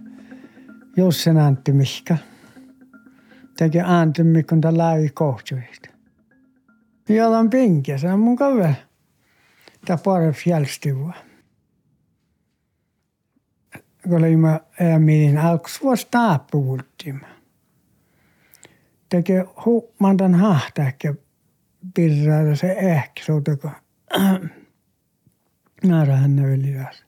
Jussen 0.97 1.37
Antti 1.37 1.73
Mihka. 1.73 2.17
Teki 3.59 3.81
Antti 3.81 4.25
Mihkan 4.25 4.61
tämän 4.61 4.79
laavi 4.79 5.09
kohtuista. 5.09 5.88
Jollain 7.09 7.51
pinkiä, 7.51 7.99
se 7.99 8.12
on 8.12 8.21
mun 8.21 8.37
kaveri. 8.37 8.75
Tämä 9.87 9.99
pari 10.05 10.33
fjällstuvaa 10.33 11.14
kun 11.14 11.23
olimme 14.12 14.61
ääminin 14.81 15.38
alkus 15.38 15.83
vuosi 15.83 16.09
taapuultimme. 16.11 17.27
Teke 19.09 19.45
huumantan 19.64 20.35
hahtaakke 20.35 21.14
pirraada 21.95 22.57
se 22.57 22.73
ehkä 22.73 23.25
soutako 23.25 23.71
määrähän 25.87 26.38
yliväs. 26.38 27.05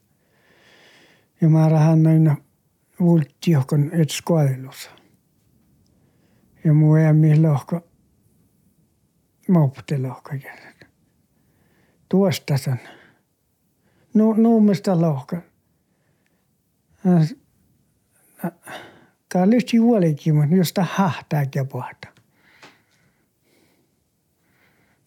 Ja 1.41 1.49
määrähän 1.49 2.03
näin 2.03 2.37
vultti 3.01 3.51
johon 3.51 3.91
et 3.93 4.11
skoilus. 4.11 4.91
Ja 6.65 6.73
muu 6.73 6.97
äämi 6.97 7.41
lohko 7.41 7.81
mopte 9.49 9.99
lohko 9.99 10.31
Tuosta 12.09 12.57
sen. 12.57 12.81
Nu, 14.15 14.33
nuumista 14.33 15.01
lohko 15.01 15.37
ka 19.29 19.51
lysti 19.51 19.77
huolikin, 19.77 20.35
mutta 20.35 20.57
josta 20.57 20.87
hahtaa 20.90 21.45
pohta. 21.71 22.09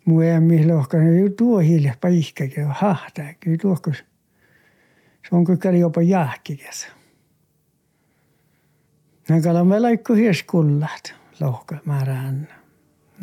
Muu 0.06 0.22
ei 0.22 0.40
ei 1.22 1.30
tuo 1.30 1.60
hiljaa 1.60 1.96
paikkakin, 2.02 2.68
hahtaa, 2.68 3.26
ei 3.26 3.58
tuohko. 3.58 3.94
Se 3.94 5.36
on 5.36 5.44
kyllä 5.44 5.78
jopa 5.78 6.02
jahkikäs. 6.02 6.88
Näkälä 9.30 9.64
me 9.64 9.80
laikko 9.80 10.14
hieskullat, 10.14 11.14
lohka 11.40 11.78
määrään, 11.86 12.48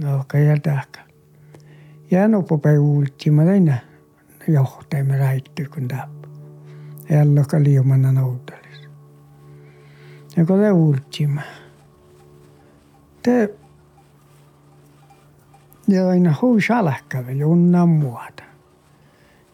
lohka 0.04 0.38
ja 0.38 0.60
tahka. 0.60 1.00
Ja 2.10 2.28
nopopäin 2.28 2.78
uultiin, 2.78 3.34
mä 3.34 3.44
tein 3.44 3.74
johtajamme 4.48 5.18
räitty, 5.18 5.64
kun 5.64 5.88
tappaa. 5.88 6.30
Ja 7.10 7.34
lohka 7.34 7.62
liomana 7.62 8.12
noutali 8.12 8.65
ja 10.36 10.44
kun 10.44 10.58
te 10.58 10.72
ultima. 10.72 11.40
Te 13.22 13.54
Ja 15.88 16.08
aina 16.08 16.34
hui 16.42 16.62
salakka 16.62 17.26
vielä 17.26 17.46
unnan 17.46 17.88
muuta. 17.88 18.42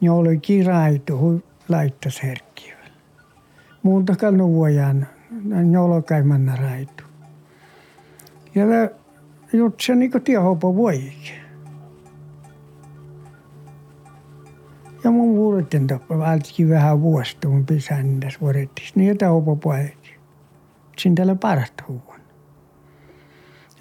Ja 0.01 0.13
oli 0.13 0.39
kiraitu 0.39 1.19
hui 1.19 1.43
laittas 1.69 2.23
herkkiä. 2.23 2.77
Muuta 3.83 4.17
kalnu 4.17 4.53
vuojan, 4.53 5.07
nolokaimanna 5.71 6.57
raitu. 6.57 7.05
Ja 8.55 8.65
jutsa 9.53 9.95
niinku 9.95 10.21
tiehopo 10.21 10.77
voikin. 10.77 11.43
Ja 15.05 15.11
mun 15.11 15.37
vuoroten 15.37 15.87
toppa 15.87 16.19
valtki 16.19 16.69
vähän 16.69 17.01
vuosta 17.01 17.49
mun 17.49 17.67
pisändas 17.67 18.41
vuorettis. 18.41 18.97
Niin 18.97 19.11
että 19.11 19.29
hopo 19.29 19.57
poikki. 19.57 20.22
Sin 20.99 21.15
tällä 21.15 21.35
parasta 21.35 21.85
huon. 21.89 22.21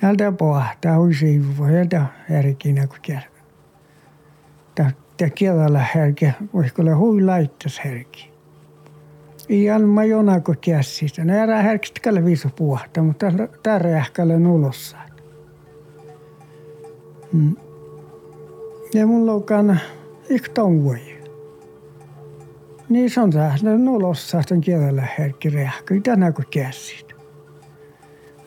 Jältä 0.02 0.32
pohtaa 0.32 0.98
hui 0.98 1.14
siivu. 1.14 1.66
Jältä 1.66 2.06
herkinä 2.30 2.88
kun 2.88 2.98
kär. 3.02 3.22
Tää 4.76 5.30
kielellä 5.36 5.86
herki. 5.96 6.26
Voisiko 6.54 6.84
hui 6.96 7.22
laittas 7.22 7.82
herki. 7.86 8.32
Ei 9.50 9.70
alma 9.70 10.04
jonako 10.04 10.56
käsistä. 10.62 11.26
Ne 11.26 11.44
erää 11.44 11.62
herkistä 11.62 12.02
kalle 12.04 12.26
viisu 12.26 12.50
puhta, 12.56 13.04
mutta 13.04 13.26
tärä 13.64 13.98
ähkälle 13.98 14.40
nulossa. 14.40 14.98
Mm. 17.34 17.56
Ja 18.94 19.08
mulla 19.08 19.34
on 19.34 19.78
ikton 20.30 20.84
voi. 20.84 21.11
Niin 22.92 23.10
se 23.10 23.22
on 23.22 23.32
ne 23.62 23.78
nulossa 23.78 24.42
on 24.52 24.62
kielellä 24.62 25.08
herkki 25.20 25.50
rähkö. 25.50 25.96
Itä 25.96 26.16
näkö 26.16 26.44
käsit. 26.50 27.16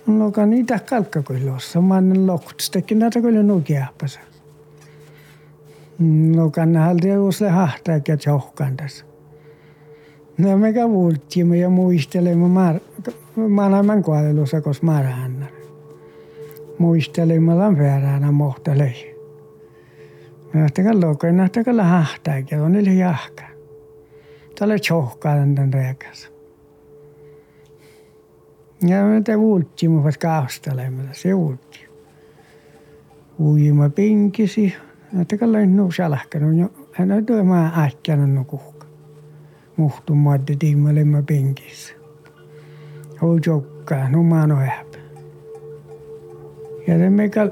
Mulla 0.06 0.42
on 0.42 0.50
niitä 0.50 0.78
kalkkakuilossa. 0.78 1.80
Mä 1.80 1.94
oon 1.94 2.26
lokutstakin 2.26 2.98
näitä 2.98 3.20
kyllä 3.20 3.42
nukiahpasa. 3.42 4.20
No 6.36 6.50
kannalta 6.50 7.20
uusle 7.20 7.48
hahtaa, 7.48 7.94
että 7.94 8.16
johkan 8.26 8.76
tässä. 8.76 9.04
No 10.38 10.58
me 10.58 10.72
kuultimme 10.72 11.56
ja 11.56 11.70
muistelemme 11.70 12.48
mar, 12.48 12.80
maailman 13.48 14.02
kuolelussa, 14.02 14.60
koska 14.60 14.86
marahannar. 14.86 15.50
Muistelemme 16.78 17.54
lampeäränä 17.54 18.32
mohtelei. 18.32 19.20
Nähtäkää 20.52 21.00
lokoja, 21.00 21.32
nähtäkää 21.32 21.84
hahtaa, 21.84 22.36
että 22.36 22.62
on 22.62 22.72
niille 22.72 22.94
jahkaa. 22.94 23.53
Tällä 24.58 24.78
tjohkaan 24.78 25.54
tämän 25.54 25.72
reikässä. 25.72 26.28
Ja 28.88 29.04
me 29.04 29.20
te 29.20 29.36
kuultimme 29.36 30.04
vasta 30.04 30.28
kaustelemme, 30.28 31.02
se 31.12 31.32
kuulti. 31.32 31.88
Uima 33.40 33.88
pinkisi, 33.88 34.74
nähtäkää 35.12 35.52
loin 35.52 35.76
nuus 35.76 35.98
jalhkanut, 35.98 36.72
hän 36.92 37.12
on 37.12 37.26
tuo 37.26 37.44
maa 37.44 37.82
äkkänä 37.82 38.26
nukuhka 38.26 38.86
muhtumaadde 39.76 40.56
tiimalema 40.58 41.22
penkissä. 41.22 41.94
Hou 43.22 43.38
jokkaa, 43.46 44.08
no 44.08 44.22
maano 44.22 44.56
häpä. 44.56 44.98
Ja 46.86 46.98
se 46.98 47.10
meikä 47.10 47.50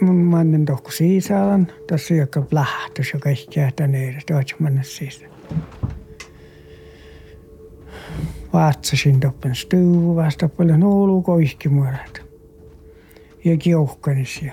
mun 0.00 0.16
mannen 0.16 0.64
tohku 0.64 0.90
siisaalan, 0.90 1.66
tässä 1.86 2.14
joka 2.14 2.42
plahtus, 2.42 3.12
joka 3.12 3.28
ehkä 3.28 3.72
tänne, 3.76 4.18
tohku 4.26 4.50
manne 4.58 4.82
siis. 4.82 5.24
Vaatsasin 8.52 9.20
toppen 9.20 9.54
stuvu 9.54 10.16
vasta 10.16 10.48
paljon 10.48 10.82
oulu 10.82 11.22
koihkimuorat. 11.22 12.22
Ja 13.44 13.56
kiuhkanis 13.56 14.42
ja. 14.42 14.52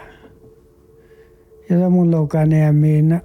Ja 1.69 1.89
mulla 1.89 2.17
on 2.19 2.29
näemme 2.49 3.21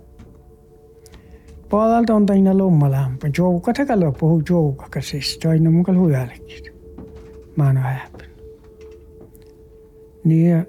Puolelta 1.71 2.15
on 2.15 2.27
taina 2.27 2.59
lommalampa. 2.59 3.29
Jouka 3.39 3.73
taka 3.73 4.01
loppu 4.01 4.29
hu 4.29 4.43
jouka 4.51 4.87
kasis. 4.91 5.39
Taina 5.39 5.71
mun 5.71 5.83
kalhu 5.83 6.09
jälkeen. 6.09 6.75
Mä 7.57 7.67
oon 7.67 7.77
häpän. 7.77 8.31
Niin 10.25 10.67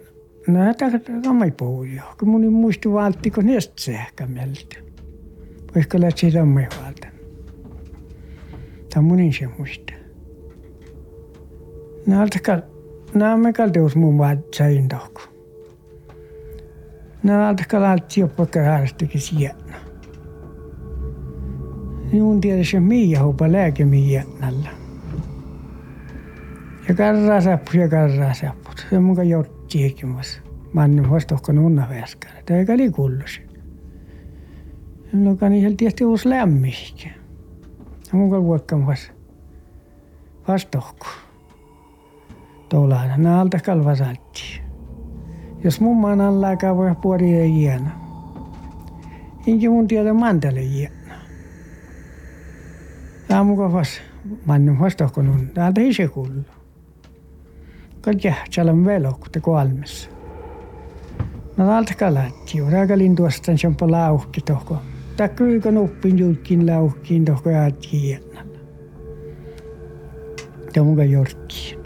näitä 0.47 0.85
kamai 1.23 1.51
puhuja. 1.51 2.03
Kun 2.19 2.29
mun 2.29 2.53
muistu 2.53 2.93
valtti, 2.93 3.31
kun 3.31 3.45
niistä 3.45 3.73
sähkä 3.79 4.27
meltä. 4.27 4.77
Voisiko 5.75 6.01
lähtsi 6.01 6.31
tammai 6.31 6.67
valta. 6.83 7.07
Tämä 8.93 9.07
mun 9.07 9.33
se 9.33 9.47
muista. 9.57 9.90
Näältä 12.07 12.39
Nämä 13.13 13.37
me 13.37 13.53
kalteus 13.53 13.95
mun 13.95 14.17
vaatsain 14.17 14.87
tohku. 14.87 15.21
Näältä 17.23 17.63
kalteus 17.67 18.19
jopa 18.19 18.45
kärstikin 18.45 19.21
sieltä. 19.21 19.73
Minun 22.11 22.41
tiedä 22.41 22.63
Mia 22.79 23.23
hupa 23.23 23.51
lääkemiinnällä. 23.51 24.69
Ja 26.87 26.95
karraa 26.95 27.41
sappu 27.41 27.71
ja 27.77 27.89
karraa 27.89 28.33
sappu. 28.33 28.69
Se 28.89 28.97
on 28.97 29.03
muka 29.03 29.23
jotti 29.23 29.85
ekimas. 29.85 30.41
Mannin 30.73 31.09
vastohko 31.09 31.51
nunna 31.51 31.87
väskään. 31.89 32.45
Tämä 32.45 32.59
eikä 32.59 32.73
oli 32.73 32.91
kullus. 32.91 33.41
Minulla 35.13 35.45
on 35.45 35.53
ihan 35.53 35.77
tietysti 35.77 36.05
uusi 36.05 36.29
lämmihkä. 36.29 37.09
Muka 38.11 38.43
vuokkaan 38.43 38.87
vas. 38.87 39.11
Tuolla 42.71 42.99
aina 42.99 43.41
alta 43.41 43.59
kalvasaltti. 43.59 44.61
Jos 45.63 45.81
mumman 45.81 46.21
alla 46.21 46.47
voi 46.75 46.95
puoli 47.01 47.33
ei 47.33 47.63
jäänyt. 47.63 47.93
Inkä 49.47 49.69
mun 49.69 49.87
tiedä 49.87 50.13
mantele 50.13 50.61
jäänyt. 50.61 51.13
aamuga 53.33 53.73
vas 53.73 54.01
mannu 54.45 54.79
vastohko 54.79 55.21
nun 55.21 55.49
täältä 55.53 55.81
ise 55.81 56.07
kuuluu. 56.07 56.45
Kaikki 58.01 58.33
siellä 58.49 58.71
on 58.71 58.85
velokute 58.85 59.39
kolmessa. 59.39 60.09
No 61.57 61.65
täältä 61.65 61.93
kalatti 61.99 62.57
jo. 62.57 62.69
Rääkä 62.69 62.97
lintuostan 62.97 63.57
sempa 63.57 63.91
lauhki 63.91 64.41
tohko. 64.41 64.77
Kyllä 65.35 65.71
nuppin 65.71 66.19
julkin 66.19 66.67
lauhkiin 66.67 67.25
tohko 67.25 67.49
jäätkin 67.49 68.09
jännällä. 68.09 68.59
Tämä 70.73 70.85
muka 70.85 71.03
jorkkiin. 71.03 71.80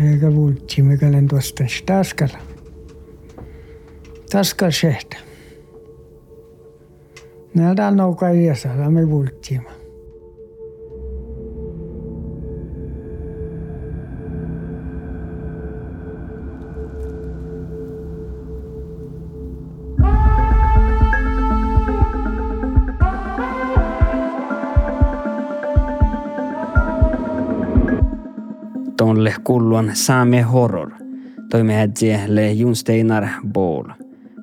Eikä 0.00 0.34
vuultiin, 0.34 0.84
mikä 0.84 1.12
lentuostan 1.12 1.66
taskalla. 1.86 2.38
Taskalla 4.32 4.72
sehtä. 4.72 5.16
Näitä 7.54 7.86
on 7.86 7.96
nouka 7.96 8.28
iässä, 8.28 8.68
me 8.68 9.10
vulttiima. 9.10 9.81
Tonle 29.72 29.82
kulluan 29.84 29.96
saame 29.96 30.42
horror. 30.42 30.90
Toime 31.50 31.72
hädje 31.72 32.20
le 32.28 32.52
Junsteinar 32.52 33.24
Ball. 33.54 33.84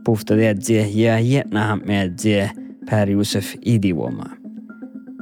Pufta 0.05 0.33
hädje 0.33 0.87
ja 0.87 1.19
med 1.85 2.19
Per 2.89 3.09
Josef 3.09 3.55
Idivuoma. 3.61 4.25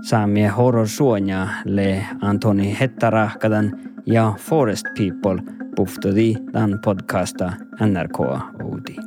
Saamie 0.02 0.48
horrorsuonia 0.48 1.48
le 1.66 2.06
Antoni 2.22 2.78
Hettarahkadan 2.80 3.72
ja 4.06 4.34
Forest 4.38 4.86
People 4.98 5.44
puhtodi 5.76 6.36
dan 6.54 6.80
podcasta 6.86 7.52
NRK 7.80 8.20
Oudi. 8.64 9.07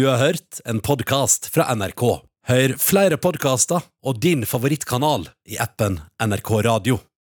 Du 0.00 0.06
har 0.06 0.16
hørt 0.16 0.60
en 0.64 0.78
podkast 0.80 1.50
fra 1.52 1.74
NRK. 1.74 2.02
Hør 2.48 2.72
flere 2.80 3.18
podkaster 3.20 3.84
og 4.00 4.22
din 4.24 4.46
favorittkanal 4.48 5.26
i 5.44 5.58
appen 5.60 5.98
NRK 6.24 6.52
Radio. 6.64 6.96